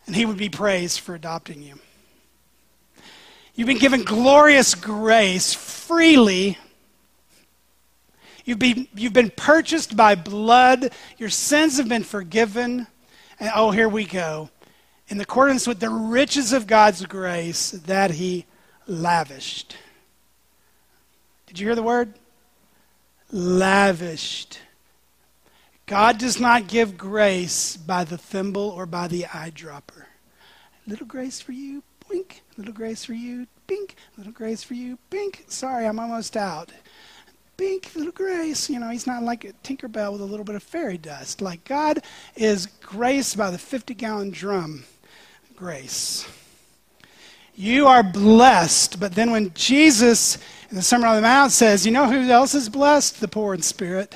And 0.07 0.17
he 0.17 0.25
would 0.25 0.39
be 0.39 0.49
praised 0.49 1.01
for 1.01 1.15
adopting 1.15 1.63
you. 1.63 1.79
You've 3.55 3.67
been 3.67 3.79
given 3.79 4.05
glorious 4.05 4.75
grace 4.75 5.53
freely. 5.53 6.57
You've 8.45 8.59
been, 8.59 8.89
you've 8.95 9.13
been 9.13 9.31
purchased 9.31 9.97
by 9.97 10.15
blood. 10.15 10.93
Your 11.19 11.29
sins 11.29 11.77
have 11.77 11.89
been 11.89 12.05
forgiven. 12.05 12.87
And 13.39 13.51
oh, 13.55 13.71
here 13.71 13.89
we 13.89 14.05
go. 14.05 14.51
In 15.09 15.21
accordance 15.21 15.67
with 15.67 15.81
the 15.81 15.91
riches 15.91 16.53
of 16.53 16.67
God's 16.67 17.05
grace 17.05 17.73
that 17.73 18.13
he 18.13 18.47
lavished. 18.87 19.77
Did 21.49 21.59
you 21.59 21.67
hear 21.67 21.75
the 21.75 21.83
word? 21.83 22.13
Lavished. 23.33 24.61
God 25.87 26.19
does 26.19 26.39
not 26.39 26.69
give 26.69 26.99
grace 26.99 27.79
by 27.79 28.05
the 28.05 28.19
thimble 28.19 28.69
or 28.69 28.85
by 28.85 29.09
the 29.09 29.23
eyedropper. 29.23 30.05
Little 30.87 31.07
grace 31.07 31.41
for 31.41 31.53
you, 31.53 31.83
blink. 32.07 32.43
Little 32.59 32.75
grace 32.75 33.07
for 33.07 33.15
you, 33.15 33.47
bink. 33.67 33.97
Little 34.19 34.33
grace 34.33 34.63
for 34.63 34.75
you, 34.75 34.99
bink. 35.09 35.47
Sorry, 35.49 35.87
I'm 35.87 35.99
almost 35.99 36.37
out. 36.37 36.71
Bink, 37.57 37.93
little 37.97 38.13
grace. 38.13 38.69
You 38.69 38.79
know, 38.79 38.91
he's 38.91 39.07
not 39.07 39.23
like 39.23 39.45
a 39.45 39.55
Tinkerbell 39.65 40.13
with 40.13 40.21
a 40.21 40.27
little 40.27 40.45
bit 40.45 40.55
of 40.55 40.63
fairy 40.63 40.99
dust. 40.99 41.41
Like 41.41 41.65
God 41.65 42.01
is 42.37 42.67
grace 42.67 43.35
by 43.35 43.51
the 43.51 43.59
50 43.59 43.95
gallon 43.95 44.31
drum. 44.31 44.85
Grace. 45.57 46.29
You 47.55 47.87
are 47.87 48.03
blessed. 48.03 49.01
But 49.01 49.15
then 49.15 49.31
when 49.31 49.53
Jesus 49.55 50.37
and 50.69 50.79
the 50.79 50.83
Sermon 50.83 51.09
on 51.09 51.17
the 51.17 51.23
Mount 51.23 51.53
says, 51.53 51.87
you 51.87 51.93
know 51.93 52.11
who 52.11 52.29
else 52.31 52.55
is 52.55 52.69
blessed? 52.69 53.21
The 53.21 53.29
poor 53.29 53.55
in 53.55 53.63
spirit, 53.63 54.15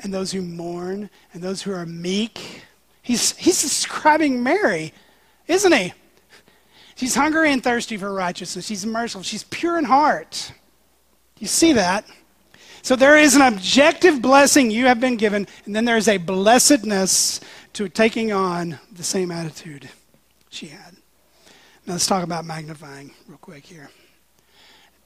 and 0.00 0.12
those 0.12 0.32
who 0.32 0.42
mourn, 0.42 1.10
and 1.32 1.42
those 1.42 1.62
who 1.62 1.72
are 1.72 1.86
meek. 1.86 2.62
He's, 3.02 3.36
he's 3.36 3.62
describing 3.62 4.42
Mary, 4.42 4.92
isn't 5.46 5.72
he? 5.72 5.94
She's 6.96 7.14
hungry 7.14 7.52
and 7.52 7.62
thirsty 7.62 7.96
for 7.96 8.12
righteousness. 8.12 8.66
She's 8.66 8.84
merciful. 8.84 9.22
She's 9.22 9.44
pure 9.44 9.78
in 9.78 9.84
heart. 9.84 10.52
You 11.38 11.46
see 11.46 11.72
that? 11.74 12.04
So 12.82 12.96
there 12.96 13.16
is 13.16 13.36
an 13.36 13.42
objective 13.42 14.20
blessing 14.20 14.70
you 14.70 14.86
have 14.86 15.00
been 15.00 15.16
given, 15.16 15.46
and 15.64 15.74
then 15.74 15.84
there 15.84 15.96
is 15.96 16.08
a 16.08 16.16
blessedness 16.18 17.40
to 17.74 17.88
taking 17.88 18.32
on 18.32 18.78
the 18.92 19.02
same 19.02 19.30
attitude 19.30 19.88
she 20.50 20.66
had. 20.66 20.96
Now 21.86 21.94
let's 21.94 22.06
talk 22.06 22.24
about 22.24 22.44
magnifying 22.44 23.12
real 23.26 23.38
quick 23.38 23.64
here. 23.64 23.90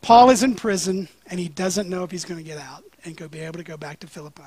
Paul 0.03 0.31
is 0.31 0.43
in 0.43 0.57
prison 0.57 1.09
and 1.29 1.41
he 1.41 1.49
doesn't 1.49 1.89
know 1.89 2.03
if 2.05 2.11
he's 2.11 2.25
going 2.25 2.39
to 2.39 2.45
get 2.45 2.59
out 2.59 2.85
and 3.05 3.17
go 3.17 3.29
be 3.29 3.39
able 3.39 3.59
to 3.59 3.65
go 3.65 3.77
back 3.77 4.01
to 4.01 4.07
Philippi. 4.07 4.43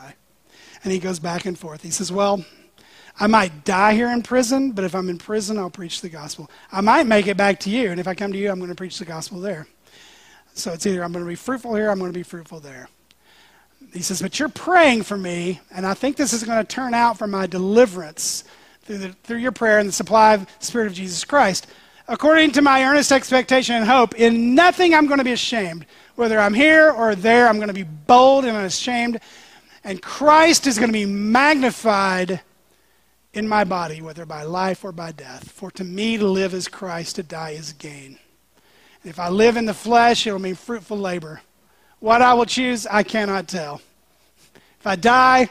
And 0.84 0.94
he 0.94 1.00
goes 1.00 1.18
back 1.18 1.46
and 1.46 1.58
forth. 1.58 1.82
He 1.82 1.90
says, 1.90 2.12
Well, 2.12 2.46
I 3.20 3.28
might 3.28 3.64
die 3.64 3.94
here 3.94 4.12
in 4.12 4.22
prison, 4.22 4.72
but 4.72 4.84
if 4.84 4.94
I'm 4.94 5.10
in 5.10 5.18
prison, 5.18 5.58
I'll 5.58 5.70
preach 5.70 6.02
the 6.02 6.10
gospel. 6.10 6.50
I 6.72 6.82
might 6.82 7.08
make 7.08 7.28
it 7.28 7.38
back 7.38 7.62
to 7.62 7.70
you, 7.70 7.90
and 7.90 8.00
if 8.00 8.08
I 8.08 8.14
come 8.14 8.34
to 8.34 8.38
you, 8.38 8.52
I'm 8.52 8.60
going 8.60 8.70
to 8.70 8.76
preach 8.76 9.00
the 9.00 9.06
gospel 9.06 9.40
there. 9.40 9.68
So 10.54 10.74
it's 10.74 10.86
either 10.86 11.04
I'm 11.04 11.14
going 11.14 11.24
to 11.24 11.30
be 11.30 11.36
fruitful 11.36 11.76
here, 11.76 11.90
I'm 11.90 12.00
going 12.00 12.12
to 12.12 12.18
be 12.18 12.24
fruitful 12.24 12.60
there. 12.60 12.90
He 13.94 14.02
says, 14.02 14.22
But 14.22 14.38
you're 14.38 14.50
praying 14.50 15.04
for 15.04 15.18
me, 15.18 15.62
and 15.72 15.86
I 15.86 15.94
think 15.94 16.18
this 16.18 16.34
is 16.34 16.44
going 16.44 16.60
to 16.60 16.66
turn 16.66 16.94
out 16.94 17.18
for 17.18 17.28
my 17.28 17.48
deliverance 17.48 18.44
through, 18.84 18.98
the, 18.98 19.10
through 19.24 19.38
your 19.38 19.54
prayer 19.54 19.80
and 19.80 19.88
the 19.88 19.94
supply 19.94 20.34
of 20.34 20.46
the 20.60 20.66
Spirit 20.66 20.88
of 20.88 20.94
Jesus 20.94 21.24
Christ 21.24 21.68
according 22.08 22.52
to 22.52 22.62
my 22.62 22.84
earnest 22.84 23.12
expectation 23.12 23.76
and 23.76 23.86
hope, 23.86 24.16
in 24.16 24.56
nothing 24.56 24.94
I'm 24.94 25.08
going 25.08 25.18
to 25.18 25.24
be 25.24 25.32
ashamed. 25.32 25.86
Whether 26.16 26.40
I'm 26.40 26.54
here 26.54 26.92
or 26.92 27.16
there, 27.16 27.48
I'm 27.48 27.58
going 27.58 27.68
to 27.68 27.74
be 27.74 27.84
bold 27.84 28.46
and 28.46 28.56
unashamed. 28.56 29.20
And 29.84 30.02
Christ 30.02 30.68
is 30.68 30.78
going 30.78 30.90
to 30.90 30.94
be 30.94 31.06
magnified 31.06 32.42
in 33.34 33.48
my 33.48 33.64
body, 33.64 34.02
whether 34.02 34.26
by 34.26 34.44
life 34.44 34.84
or 34.84 34.92
by 34.92 35.12
death. 35.12 35.52
For 35.52 35.70
to 35.72 35.84
me 35.84 36.18
to 36.18 36.28
live 36.28 36.54
is 36.54 36.68
Christ, 36.68 37.18
to 37.18 37.24
die 37.24 37.52
is 37.52 37.74
gain. 37.74 38.18
And 39.04 39.10
if 39.10 39.20
I 39.20 39.30
live 39.30 39.58
in 39.58 39.66
the 39.66 39.74
flesh, 39.74 40.26
it 40.26 40.32
will 40.32 40.40
mean 40.40 40.56
fruitful 40.56 40.98
labor. 40.98 41.42
What 42.00 42.22
I 42.22 42.34
will 42.34 42.46
choose, 42.46 42.88
I 42.88 43.04
cannot 43.04 43.48
tell. 43.48 43.82
If 44.80 44.88
I 44.88 44.96
die, 44.96 45.50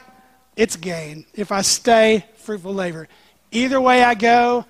it's 0.56 0.76
gain. 0.76 1.26
If 1.34 1.52
I 1.52 1.62
stay, 1.62 2.24
fruitful 2.36 2.72
labor. 2.72 3.08
Either 3.50 3.80
way 3.80 4.02
I 4.02 4.14
go, 4.14 4.64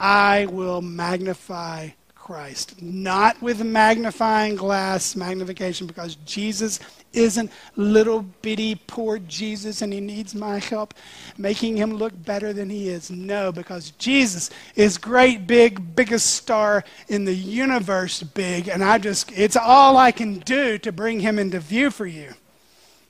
I 0.00 0.46
will 0.46 0.80
magnify 0.80 1.90
Christ. 2.14 2.80
Not 2.80 3.40
with 3.42 3.62
magnifying 3.62 4.56
glass 4.56 5.14
magnification, 5.14 5.86
because 5.86 6.14
Jesus 6.24 6.80
isn't 7.12 7.50
little 7.74 8.22
bitty 8.22 8.76
poor 8.86 9.18
Jesus 9.18 9.82
and 9.82 9.92
he 9.92 10.00
needs 10.00 10.32
my 10.32 10.60
help 10.60 10.94
making 11.36 11.76
him 11.76 11.94
look 11.94 12.12
better 12.24 12.52
than 12.52 12.70
he 12.70 12.88
is. 12.88 13.10
No, 13.10 13.50
because 13.50 13.90
Jesus 13.92 14.50
is 14.76 14.96
great, 14.96 15.46
big, 15.46 15.96
biggest 15.96 16.36
star 16.36 16.84
in 17.08 17.24
the 17.24 17.34
universe, 17.34 18.22
big, 18.22 18.68
and 18.68 18.84
I 18.84 18.98
just, 18.98 19.32
it's 19.32 19.56
all 19.56 19.96
I 19.96 20.12
can 20.12 20.38
do 20.38 20.78
to 20.78 20.92
bring 20.92 21.18
him 21.18 21.38
into 21.38 21.58
view 21.58 21.90
for 21.90 22.06
you. 22.06 22.32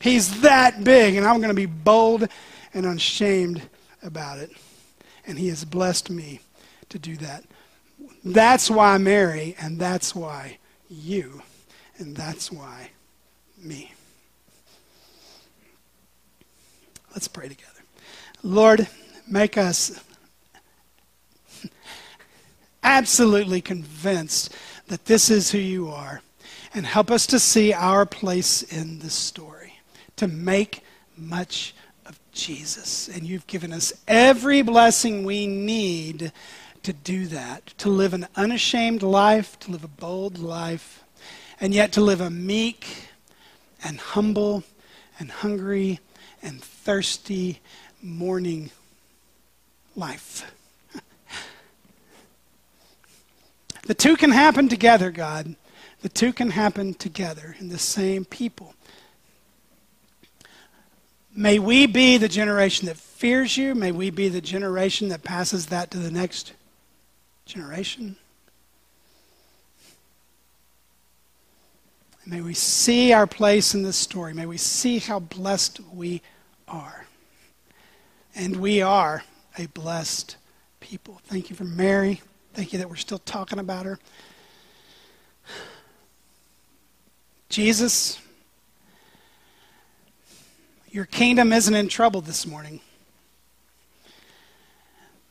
He's 0.01 0.41
that 0.41 0.83
big, 0.83 1.17
and 1.17 1.27
I'm 1.27 1.37
going 1.37 1.49
to 1.49 1.55
be 1.55 1.67
bold 1.67 2.27
and 2.73 2.87
unashamed 2.87 3.61
about 4.03 4.39
it. 4.39 4.51
And 5.27 5.39
he 5.39 5.49
has 5.49 5.65
blessed 5.65 6.09
me 6.09 6.41
to 6.91 6.99
do 6.99 7.17
that. 7.17 7.45
That's 8.25 8.71
why 8.71 8.99
Mary, 8.99 9.57
and 9.59 9.79
that's 9.79 10.15
why 10.15 10.59
you, 10.89 11.43
and 11.99 12.17
that's 12.17 12.53
why 12.53 12.91
me. 13.59 13.93
Let's 17.13 17.29
pray 17.29 17.49
together. 17.49 17.81
Lord, 18.43 18.87
make 19.27 19.59
us 19.59 20.03
absolutely 22.83 23.61
convinced 23.61 24.55
that 24.89 25.05
this 25.05 25.31
is 25.31 25.51
who 25.51 25.59
you 25.59 25.89
are, 25.89 26.23
and 26.73 26.87
help 26.87 27.11
us 27.11 27.27
to 27.29 27.39
see 27.39 27.73
our 27.73 28.07
place 28.07 28.63
in 28.63 28.99
this 29.01 29.15
story, 29.15 29.75
to 30.17 30.29
make 30.29 30.83
much 31.17 31.75
of 32.07 32.19
Jesus. 32.33 33.09
And 33.09 33.25
you've 33.25 33.47
given 33.47 33.73
us 33.73 33.93
every 34.09 34.63
blessing 34.63 35.25
we 35.25 35.47
need 35.47 36.33
to 36.83 36.93
do 36.93 37.27
that, 37.27 37.67
to 37.79 37.89
live 37.89 38.15
an 38.15 38.27
unashamed 38.37 39.03
life, 39.03 39.59
to 39.61 39.71
live 39.71 39.85
a 39.85 39.89
bold 39.89 40.39
life, 40.39 41.05
and 41.61 41.75
yet 41.75 41.93
to 41.93 42.01
live 42.01 42.21
a 42.21 42.31
meek 42.31 43.09
and 43.85 43.99
humble 43.99 44.65
and 45.19 45.31
hungry 45.31 46.01
and 46.43 46.63
thirsty 46.63 47.61
mourning 48.03 48.71
life. 49.95 50.55
the 53.83 53.95
two 53.95 54.17
can 54.17 54.31
happen 54.31 54.69
together, 54.69 55.11
God. 55.11 55.55
The 56.01 56.09
two 56.09 56.33
can 56.33 56.51
happen 56.51 56.95
together 56.95 57.55
in 57.59 57.69
the 57.69 57.79
same 57.79 58.25
people. 58.25 58.75
May 61.35 61.59
we 61.59 61.87
be 61.87 62.17
the 62.17 62.29
generation 62.29 62.87
that 62.87 62.97
fears 62.97 63.57
you. 63.57 63.75
May 63.75 63.93
we 63.93 64.11
be 64.11 64.29
the 64.29 64.41
generation 64.41 65.11
that 65.11 65.23
passes 65.23 65.67
that 65.67 65.91
to 65.91 65.99
the 65.99 66.11
next 66.11 66.55
generation. 67.51 68.17
May 72.25 72.41
we 72.43 72.55
see 72.55 73.13
our 73.13 73.27
place 73.27 73.75
in 73.75 73.83
this 73.83 73.97
story. 73.97 74.33
May 74.35 74.47
we 74.47 74.57
see 74.57 74.99
how 74.99 75.19
blessed 75.19 75.81
we 75.93 76.23
are. 76.69 77.07
And 78.37 78.57
we 78.57 78.83
are 78.83 79.25
a 79.59 79.67
blessed 79.67 80.37
people. 80.79 81.21
Thank 81.25 81.51
you 81.51 81.57
for 81.57 81.65
Mary. 81.65 82.21
Thank 82.55 82.73
you 82.73 82.79
that 82.79 82.89
we're 82.89 82.97
still 82.97 83.19
talking 83.19 83.59
about 83.59 83.85
her. 83.85 83.99
Jesus, 87.49 88.21
your 90.89 91.07
kingdom 91.07 91.53
isn't 91.53 91.75
in 91.75 91.89
trouble 91.89 92.21
this 92.21 92.47
morning. 92.47 92.81